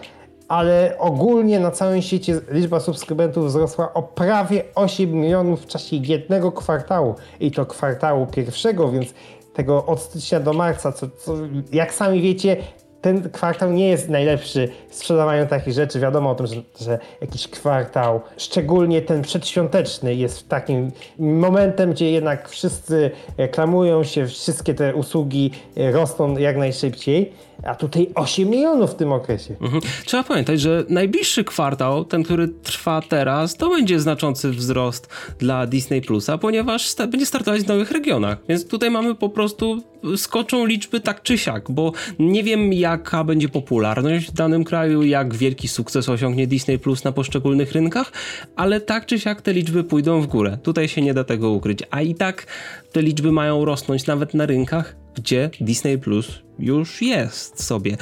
ale 0.48 0.94
ogólnie 0.98 1.60
na 1.60 1.70
całym 1.70 2.02
świecie 2.02 2.40
liczba 2.50 2.80
subskrybentów 2.80 3.46
wzrosła 3.46 3.94
o 3.94 4.02
prawie 4.02 4.64
8 4.74 5.12
milionów 5.12 5.62
w 5.62 5.66
czasie 5.66 5.96
jednego 5.96 6.52
kwartału. 6.52 7.14
I 7.40 7.50
to 7.50 7.66
kwartału 7.66 8.26
pierwszego, 8.26 8.90
więc 8.90 9.14
tego 9.54 9.86
od 9.86 10.00
stycznia 10.00 10.40
do 10.40 10.52
marca, 10.52 10.92
co, 10.92 11.06
co 11.08 11.34
jak 11.72 11.94
sami 11.94 12.20
wiecie, 12.22 12.56
ten 13.00 13.30
kwartał 13.30 13.72
nie 13.72 13.88
jest 13.88 14.08
najlepszy 14.08 14.68
w 14.88 14.94
sprzedawaniu 14.94 15.46
takich 15.46 15.74
rzeczy. 15.74 16.00
Wiadomo 16.00 16.30
o 16.30 16.34
tym, 16.34 16.46
że, 16.46 16.62
że, 16.80 16.98
jakiś 17.20 17.48
kwartał, 17.48 18.20
szczególnie 18.36 19.02
ten 19.02 19.22
przedświąteczny, 19.22 20.14
jest 20.14 20.48
takim 20.48 20.90
momentem, 21.18 21.92
gdzie 21.92 22.10
jednak 22.10 22.48
wszyscy 22.48 23.10
reklamują 23.38 24.04
się, 24.04 24.26
wszystkie 24.26 24.74
te 24.74 24.94
usługi 24.94 25.50
rosną 25.76 26.38
jak 26.38 26.56
najszybciej 26.56 27.32
a 27.62 27.74
tutaj 27.74 28.10
8 28.14 28.50
milionów 28.50 28.90
w 28.90 28.94
tym 28.94 29.12
okresie. 29.12 29.56
Mhm. 29.60 29.82
Trzeba 30.04 30.24
pamiętać, 30.24 30.60
że 30.60 30.84
najbliższy 30.88 31.44
kwartał, 31.44 32.04
ten, 32.04 32.22
który 32.22 32.48
trwa 32.48 33.02
teraz, 33.08 33.56
to 33.56 33.70
będzie 33.70 34.00
znaczący 34.00 34.50
wzrost 34.50 35.08
dla 35.38 35.66
Disney 35.66 36.00
Plusa, 36.00 36.38
ponieważ 36.38 36.94
będzie 36.94 37.26
startować 37.26 37.62
w 37.62 37.68
nowych 37.68 37.90
regionach. 37.90 38.38
Więc 38.48 38.68
tutaj 38.68 38.90
mamy 38.90 39.14
po 39.14 39.28
prostu 39.28 39.82
skoczą 40.16 40.66
liczby 40.66 41.00
tak 41.00 41.22
czy 41.22 41.38
siak, 41.38 41.70
bo 41.70 41.92
nie 42.18 42.42
wiem 42.42 42.72
jaka 42.72 43.24
będzie 43.24 43.48
popularność 43.48 44.28
w 44.28 44.32
danym 44.32 44.64
kraju, 44.64 45.02
jak 45.02 45.34
wielki 45.34 45.68
sukces 45.68 46.08
osiągnie 46.08 46.46
Disney 46.46 46.78
Plus 46.78 47.04
na 47.04 47.12
poszczególnych 47.12 47.72
rynkach, 47.72 48.12
ale 48.56 48.80
tak 48.80 49.06
czy 49.06 49.20
siak 49.20 49.42
te 49.42 49.52
liczby 49.52 49.84
pójdą 49.84 50.20
w 50.20 50.26
górę. 50.26 50.58
Tutaj 50.62 50.88
się 50.88 51.02
nie 51.02 51.14
da 51.14 51.24
tego 51.24 51.50
ukryć. 51.50 51.82
A 51.90 52.02
i 52.02 52.14
tak 52.14 52.46
te 52.92 53.02
liczby 53.02 53.32
mają 53.32 53.64
rosnąć 53.64 54.06
nawet 54.06 54.34
na 54.34 54.46
rynkach, 54.46 54.96
gdzie 55.14 55.50
Disney 55.60 55.98
Plus 55.98 56.47
już 56.58 57.02
jest 57.02 57.64
sobie. 57.64 57.96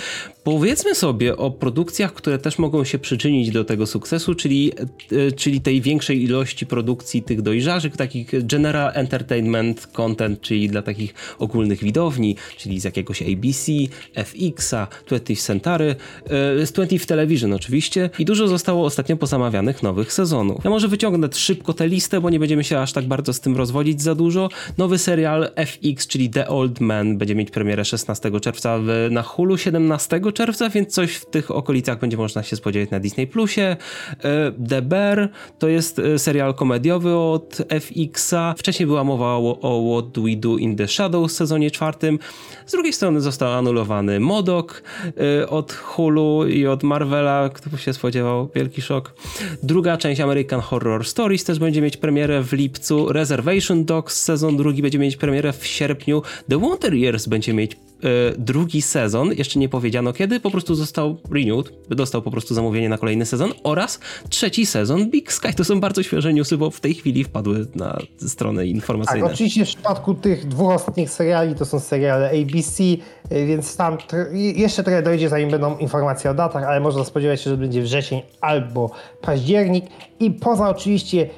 Powiedzmy 0.44 0.94
sobie 0.94 1.36
o 1.36 1.50
produkcjach, 1.50 2.12
które 2.12 2.38
też 2.38 2.58
mogą 2.58 2.84
się 2.84 2.98
przyczynić 2.98 3.50
do 3.50 3.64
tego 3.64 3.86
sukcesu, 3.86 4.34
czyli, 4.34 4.72
e, 5.12 5.32
czyli 5.32 5.60
tej 5.60 5.80
większej 5.80 6.22
ilości 6.22 6.66
produkcji 6.66 7.22
tych 7.22 7.42
dojrzałych, 7.42 7.96
takich 7.96 8.46
general 8.46 8.90
entertainment 8.94 9.86
content, 9.86 10.40
czyli 10.40 10.68
dla 10.68 10.82
takich 10.82 11.14
ogólnych 11.38 11.84
widowni, 11.84 12.36
czyli 12.56 12.80
z 12.80 12.84
jakiegoś 12.84 13.22
ABC, 13.22 13.72
FX-a, 14.14 14.86
20th 15.06 15.46
Century, 15.46 15.96
e, 16.24 16.66
z 16.66 16.72
20th 16.72 17.06
Television 17.06 17.52
oczywiście 17.52 18.10
i 18.18 18.24
dużo 18.24 18.48
zostało 18.48 18.86
ostatnio 18.86 19.16
pozamawianych 19.16 19.82
nowych 19.82 20.12
sezonów. 20.12 20.64
Ja 20.64 20.70
może 20.70 20.88
wyciągnę 20.88 21.28
szybko 21.32 21.74
tę 21.74 21.88
listę, 21.88 22.20
bo 22.20 22.30
nie 22.30 22.38
będziemy 22.38 22.64
się 22.64 22.78
aż 22.78 22.92
tak 22.92 23.04
bardzo 23.04 23.32
z 23.32 23.40
tym 23.40 23.56
rozwodzić 23.56 24.02
za 24.02 24.14
dużo. 24.14 24.48
Nowy 24.78 24.98
serial 24.98 25.50
FX, 25.56 26.06
czyli 26.06 26.30
The 26.30 26.48
Old 26.48 26.80
Man 26.80 27.18
będzie 27.18 27.34
mieć 27.34 27.50
premierę 27.50 27.84
16 27.84 28.30
czerwca 28.46 28.78
na 29.10 29.22
Hulu, 29.22 29.58
17 29.58 30.20
czerwca, 30.34 30.70
więc 30.70 30.94
coś 30.94 31.14
w 31.14 31.26
tych 31.26 31.50
okolicach 31.50 31.98
będzie 31.98 32.16
można 32.16 32.42
się 32.42 32.56
spodziewać 32.56 32.90
na 32.90 33.00
Disney 33.00 33.26
Plusie. 33.26 33.62
E, 33.62 33.76
The 34.68 34.82
Bear 34.82 35.28
to 35.58 35.68
jest 35.68 35.98
e, 35.98 36.18
serial 36.18 36.54
komediowy 36.54 37.16
od 37.16 37.62
FX-a. 37.68 38.54
Wcześniej 38.58 38.86
była 38.86 39.04
mowa 39.04 39.26
o, 39.26 39.58
o 39.60 40.00
What 40.02 40.24
We 40.24 40.36
Do 40.36 40.56
in 40.56 40.76
the 40.76 40.88
Shadows 40.88 41.32
w 41.32 41.36
sezonie 41.36 41.70
czwartym. 41.70 42.18
Z 42.66 42.72
drugiej 42.72 42.92
strony 42.92 43.20
został 43.20 43.52
anulowany 43.52 44.20
Modok 44.20 44.82
e, 45.42 45.48
od 45.48 45.72
Hulu 45.72 46.46
i 46.48 46.66
od 46.66 46.82
Marvela. 46.82 47.48
Kto 47.48 47.76
się 47.76 47.92
spodziewał? 47.92 48.48
Wielki 48.54 48.82
szok. 48.82 49.14
Druga 49.62 49.96
część 49.96 50.20
American 50.20 50.60
Horror 50.60 51.06
Stories 51.06 51.44
też 51.44 51.58
będzie 51.58 51.80
mieć 51.80 51.96
premierę 51.96 52.42
w 52.42 52.52
lipcu. 52.52 53.12
Reservation 53.12 53.84
Dogs 53.84 54.22
sezon 54.22 54.56
drugi 54.56 54.82
będzie 54.82 54.98
mieć 54.98 55.16
premierę 55.16 55.52
w 55.52 55.66
sierpniu. 55.66 56.22
The 56.48 56.58
Wonder 56.58 56.94
Years 56.94 57.26
będzie 57.26 57.52
mieć 57.54 57.76
drugi 58.38 58.82
sezon, 58.82 59.32
jeszcze 59.32 59.58
nie 59.58 59.68
powiedziano 59.68 60.12
kiedy, 60.12 60.40
po 60.40 60.50
prostu 60.50 60.74
został 60.74 61.16
renewed, 61.30 61.72
dostał 61.88 62.22
po 62.22 62.30
prostu 62.30 62.54
zamówienie 62.54 62.88
na 62.88 62.98
kolejny 62.98 63.26
sezon 63.26 63.52
oraz 63.64 64.00
trzeci 64.28 64.66
sezon 64.66 65.10
Big 65.10 65.32
Sky. 65.32 65.54
To 65.54 65.64
są 65.64 65.80
bardzo 65.80 66.02
świeże 66.02 66.34
newsy, 66.34 66.58
bo 66.58 66.70
w 66.70 66.80
tej 66.80 66.94
chwili 66.94 67.24
wpadły 67.24 67.66
na 67.74 67.98
strony 68.26 68.66
informacyjne. 68.66 69.22
Tak, 69.22 69.34
oczywiście 69.34 69.64
w 69.64 69.68
przypadku 69.68 70.14
tych 70.14 70.48
dwóch 70.48 70.72
ostatnich 70.72 71.10
seriali 71.10 71.54
to 71.54 71.64
są 71.64 71.80
seriale 71.80 72.30
ABC, 72.30 72.84
e, 73.30 73.46
więc 73.46 73.76
tam 73.76 73.98
jeszcze 74.32 74.82
trochę 74.82 75.02
dojdzie, 75.02 75.28
zanim 75.28 75.50
będą 75.50 75.78
informacje 75.78 76.30
o 76.30 76.34
datach, 76.34 76.64
ale 76.64 76.80
można 76.80 77.04
spodziewać 77.04 77.40
się, 77.40 77.50
że 77.50 77.56
będzie 77.56 77.82
wrzesień 77.82 78.22
albo 78.40 78.90
październik 79.20 79.84
i 80.20 80.30
poza 80.30 80.68
oczywiście 80.68 81.28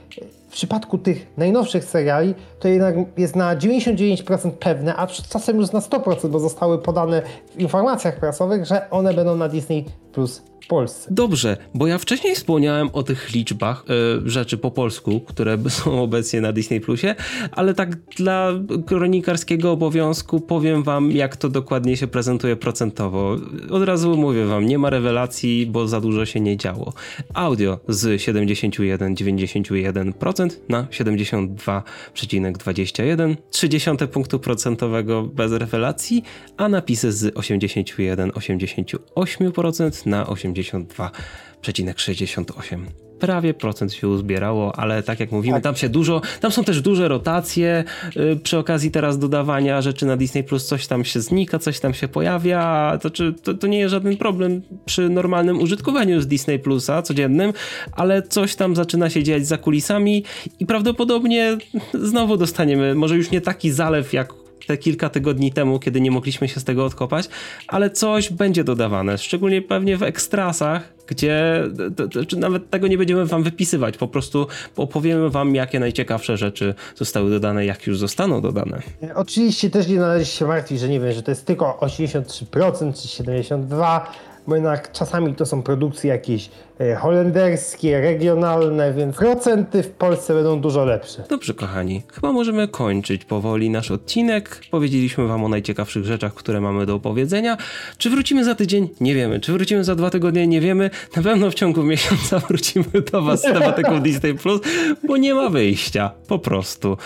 w 0.49 0.53
przypadku 0.53 0.99
tych 0.99 1.27
najnowszych 1.37 1.85
seriali 1.85 2.35
to 2.61 2.69
jednak 2.69 2.95
jest 3.17 3.37
na 3.37 3.57
99% 3.57 4.51
pewne, 4.51 4.97
a 4.97 5.07
czasem 5.07 5.57
już 5.57 5.73
na 5.73 5.81
100%, 5.81 6.29
bo 6.29 6.39
zostały 6.39 6.79
podane 6.79 7.23
w 7.55 7.61
informacjach 7.61 8.21
prasowych, 8.21 8.67
że 8.67 8.91
one 8.91 9.15
będą 9.15 9.37
na 9.37 9.49
Disney 9.49 9.85
Plus 10.13 10.43
Polsce. 10.69 11.09
Dobrze, 11.11 11.57
bo 11.75 11.87
ja 11.87 11.99
wcześniej 11.99 12.35
wspomniałem 12.35 12.91
o 12.93 13.03
tych 13.03 13.33
liczbach 13.33 13.85
y, 14.27 14.31
rzeczy 14.31 14.59
po 14.59 14.71
polsku, 14.71 15.21
które 15.21 15.59
są 15.69 16.03
obecnie 16.03 16.41
na 16.41 16.53
Disney 16.53 16.81
Plusie, 16.81 17.15
ale 17.53 17.75
tak 17.75 17.97
dla 17.97 18.53
kronikarskiego 18.87 19.73
obowiązku 19.73 20.41
powiem 20.41 20.83
wam, 20.83 21.13
jak 21.13 21.37
to 21.37 21.49
dokładnie 21.49 21.97
się 21.97 22.07
prezentuje 22.07 22.57
procentowo. 22.57 23.37
Od 23.71 23.83
razu 23.83 24.17
mówię 24.17 24.47
wam, 24.47 24.67
nie 24.67 24.79
ma 24.79 24.91
rewelacji, 24.91 25.67
bo 25.67 25.89
za 25.89 26.01
dużo 26.01 26.27
się 26.27 26.41
nie 26.41 26.57
działo. 26.57 26.93
Audio 27.35 27.79
z 27.89 28.23
71,91% 28.23 30.51
na 30.69 30.83
72,21, 30.83 33.37
30 33.51 33.91
punktu 34.13 34.39
procentowego 34.39 35.23
bez 35.23 35.53
rewelacji, 35.53 36.23
a 36.57 36.69
napisy 36.69 37.13
z 37.13 37.35
81,88% 37.35 40.07
na 40.07 40.27
80 40.27 40.48
82,68 40.53 42.87
prawie 43.19 43.55
procent 43.55 43.93
się 43.93 44.09
uzbierało, 44.09 44.79
ale 44.79 45.03
tak 45.03 45.21
jak 45.21 45.33
mówimy, 45.33 45.55
tak. 45.55 45.63
tam 45.63 45.77
się 45.77 45.89
dużo, 45.89 46.21
tam 46.41 46.51
są 46.51 46.65
też 46.65 46.83
duże 46.83 47.09
rotacje 47.09 47.85
yy, 48.17 48.37
przy 48.37 48.59
okazji 48.59 48.91
teraz 48.91 49.19
dodawania 49.19 49.83
rzeczy 49.83 50.07
na 50.07 50.17
Disney 50.17 50.45
Plus, 50.45 50.67
coś 50.67 50.87
tam 50.87 51.05
się 51.05 51.21
znika, 51.21 51.59
coś 51.59 51.81
tam 51.81 51.95
się 51.95 52.09
pojawia, 52.09 52.99
to, 53.03 53.11
czy, 53.11 53.33
to, 53.33 53.55
to 53.55 53.67
nie 53.67 53.79
jest 53.79 53.91
żaden 53.91 54.17
problem 54.17 54.63
przy 54.85 55.09
normalnym 55.09 55.61
użytkowaniu 55.61 56.21
z 56.21 56.27
Disney 56.27 56.59
Plusa 56.59 57.03
codziennym, 57.03 57.53
ale 57.93 58.23
coś 58.23 58.57
tam 58.57 58.77
zaczyna 58.77 59.11
się 59.11 59.23
dziać 59.23 59.47
za 59.47 59.59
kulisami 59.59 60.25
i 60.61 60.67
prawdopodobnie 60.67 61.57
znowu 61.95 62.37
dostaniemy, 62.37 62.95
może 62.95 63.17
już 63.17 63.31
nie 63.31 63.41
taki 63.41 63.71
zalew 63.71 64.13
jak 64.13 64.48
te 64.67 64.77
kilka 64.77 65.09
tygodni 65.09 65.53
temu, 65.53 65.79
kiedy 65.79 66.01
nie 66.01 66.11
mogliśmy 66.11 66.49
się 66.49 66.61
z 66.61 66.65
tego 66.65 66.85
odkopać, 66.85 67.29
ale 67.69 67.91
coś 67.91 68.33
będzie 68.33 68.65
dodawane, 68.65 69.19
szczególnie 69.19 69.63
pewnie 69.63 69.97
w 69.97 70.03
ekstrasach, 70.03 70.99
gdzie 71.07 71.65
to, 71.97 72.09
to, 72.09 72.37
nawet 72.37 72.71
tego 72.71 72.89
nie 72.89 72.99
będziemy 72.99 73.27
wam 73.27 73.43
wypisywać, 73.43 73.97
po 73.97 74.09
prostu 74.09 74.47
opowiemy 74.77 75.31
wam, 75.31 75.55
jakie 75.55 75.81
najciekawsze 75.81 76.37
rzeczy 76.37 76.75
zostały 76.97 77.31
dodane, 77.31 77.67
jak 77.67 77.87
już 77.87 77.99
zostaną 77.99 78.41
dodane. 78.41 78.83
Oczywiście 79.15 79.71
też 79.71 79.89
nie 79.89 79.97
należy 79.97 80.31
się 80.31 80.47
martwić, 80.47 80.81
że 80.81 80.89
nie 80.89 81.01
wiem, 81.01 81.13
że 81.13 81.23
to 81.23 81.31
jest 81.31 81.47
tylko 81.47 81.79
83% 81.81 83.03
czy 83.03 83.23
72%, 83.23 84.01
bo 84.49 84.55
jednak 84.55 84.93
czasami 84.93 85.35
to 85.35 85.47
są 85.47 85.63
produkcje 85.63 86.11
jakieś 86.11 86.51
E, 86.81 86.95
holenderskie, 86.95 88.01
regionalne, 88.01 88.93
więc 88.93 89.17
procenty 89.17 89.83
w 89.83 89.91
Polsce 89.91 90.35
będą 90.35 90.61
dużo 90.61 90.85
lepsze. 90.85 91.25
Dobrze, 91.29 91.55
kochani, 91.55 92.03
chyba 92.13 92.33
możemy 92.33 92.69
kończyć 92.69 93.25
powoli 93.25 93.71
nasz 93.71 93.91
odcinek. 93.91 94.61
Powiedzieliśmy 94.71 95.27
wam 95.27 95.45
o 95.45 95.49
najciekawszych 95.49 96.05
rzeczach, 96.05 96.35
które 96.35 96.61
mamy 96.61 96.87
do 96.87 96.95
opowiedzenia. 96.95 97.57
Czy 97.99 98.11
wrócimy 98.11 98.45
za 98.45 98.55
tydzień? 98.55 98.89
Nie 99.01 99.15
wiemy. 99.15 99.41
Czy 99.41 99.53
wrócimy 99.53 99.85
za 99.85 99.95
dwa 99.95 100.11
tygodnie? 100.11 100.47
Nie 100.47 100.61
wiemy. 100.61 100.91
Na 101.17 101.23
pewno 101.23 101.51
w 101.51 101.55
ciągu 101.55 101.83
miesiąca 101.83 102.39
wrócimy 102.49 102.85
do 103.13 103.23
was 103.23 103.41
z 103.41 103.43
tematyką 103.43 104.01
Disney 104.01 104.35
Plus, 104.35 104.61
bo 105.09 105.17
nie 105.17 105.35
ma 105.35 105.51
wyjścia. 105.51 106.11
Po 106.29 106.39
prostu. 106.39 106.97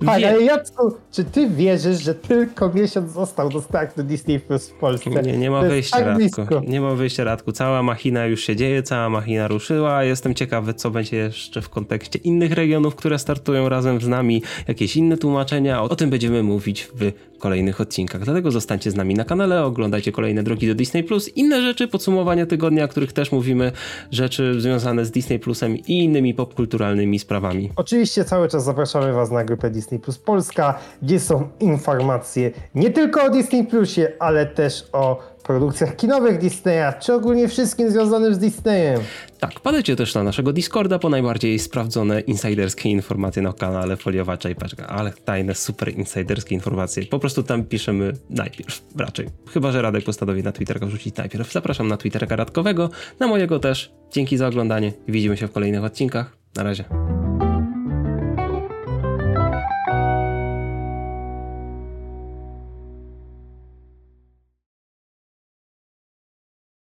Wie... 0.00 0.10
ale 0.10 0.42
Jacku, 0.42 0.92
czy 1.12 1.24
ty 1.24 1.48
wierzysz, 1.48 2.02
że 2.02 2.14
tylko 2.14 2.72
miesiąc 2.72 3.12
został 3.12 3.48
do 3.48 3.62
startu 3.62 4.02
Disney 4.02 4.40
Plus 4.40 4.68
w 4.68 4.74
Polsce? 4.74 5.10
Nie, 5.10 5.38
nie 5.38 5.50
ma 5.50 5.62
wyjścia, 5.62 5.96
tak 5.96 6.06
Radku. 6.06 6.60
Nie 6.78 6.82
ma 6.82 6.94
wyjścia, 6.94 7.24
Radku. 7.24 7.52
Cała 7.52 7.82
machina 7.82 8.26
już 8.26 8.40
się 8.40 8.56
dzieje, 8.56 8.82
cała 8.82 9.08
machina 9.10 9.48
ruszyła. 9.48 10.04
Jestem 10.04 10.34
ciekawy, 10.34 10.74
co 10.74 10.90
będzie 10.90 11.16
jeszcze 11.16 11.62
w 11.62 11.68
kontekście 11.68 12.18
innych 12.18 12.52
regionów, 12.52 12.94
które 12.94 13.18
startują 13.18 13.68
razem 13.68 14.00
z 14.00 14.08
nami, 14.08 14.42
jakieś 14.68 14.96
inne 14.96 15.16
tłumaczenia. 15.16 15.82
O 15.82 15.96
tym 15.96 16.10
będziemy 16.10 16.42
mówić 16.42 16.88
w 16.94 17.12
kolejnych 17.38 17.80
odcinkach. 17.80 18.24
Dlatego 18.24 18.50
zostańcie 18.50 18.90
z 18.90 18.94
nami 18.94 19.14
na 19.14 19.24
kanale, 19.24 19.64
oglądajcie 19.64 20.12
kolejne 20.12 20.42
drogi 20.42 20.68
do 20.68 20.74
Disney 20.74 21.04
Plus, 21.04 21.28
inne 21.36 21.62
rzeczy, 21.62 21.88
podsumowania 21.88 22.46
tygodnia, 22.46 22.84
o 22.84 22.88
których 22.88 23.12
też 23.12 23.32
mówimy, 23.32 23.72
rzeczy 24.10 24.60
związane 24.60 25.04
z 25.04 25.10
Disney 25.10 25.38
Plusem 25.38 25.76
i 25.76 26.04
innymi 26.04 26.34
popkulturalnymi 26.34 27.18
sprawami. 27.18 27.70
Oczywiście 27.76 28.24
cały 28.24 28.48
czas 28.48 28.64
zapraszamy 28.64 29.12
Was 29.12 29.30
na 29.30 29.44
grupę 29.44 29.70
Disney 29.70 30.00
Plus 30.00 30.18
Polska, 30.18 30.78
gdzie 31.02 31.20
są 31.20 31.48
informacje 31.60 32.50
nie 32.74 32.90
tylko 32.90 33.24
o 33.24 33.30
Disney 33.30 33.64
Plusie, 33.64 34.12
ale 34.18 34.46
też 34.46 34.84
o 34.92 35.37
produkcjach 35.48 35.96
kinowych 35.96 36.38
Disneya, 36.38 36.92
czy 37.00 37.14
ogólnie 37.14 37.48
wszystkim 37.48 37.90
związanym 37.90 38.34
z 38.34 38.38
Disneyem. 38.38 39.00
Tak, 39.40 39.60
padajcie 39.60 39.96
też 39.96 40.14
na 40.14 40.22
naszego 40.22 40.52
Discorda 40.52 40.98
po 40.98 41.08
najbardziej 41.08 41.58
sprawdzone 41.58 42.20
insiderskie 42.20 42.90
informacje 42.90 43.42
na 43.42 43.52
kanale 43.52 43.96
Foliowacza 43.96 44.50
i 44.50 44.54
Paczka, 44.54 44.86
ale 44.86 45.12
tajne, 45.12 45.54
super 45.54 45.94
insiderskie 45.94 46.54
informacje. 46.54 47.06
Po 47.06 47.18
prostu 47.18 47.42
tam 47.42 47.64
piszemy 47.64 48.12
najpierw, 48.30 48.82
raczej. 48.96 49.28
Chyba, 49.52 49.72
że 49.72 49.82
Radek 49.82 50.04
postanowi 50.04 50.42
na 50.42 50.52
Twitterka 50.52 50.86
wrzucić 50.86 51.16
najpierw. 51.16 51.52
Zapraszam 51.52 51.88
na 51.88 51.96
Twitterka 51.96 52.36
Radkowego, 52.36 52.90
na 53.20 53.26
mojego 53.26 53.58
też. 53.58 53.92
Dzięki 54.12 54.36
za 54.36 54.46
oglądanie 54.48 54.92
widzimy 55.08 55.36
się 55.36 55.48
w 55.48 55.52
kolejnych 55.52 55.84
odcinkach. 55.84 56.36
Na 56.56 56.62
razie. 56.62 56.84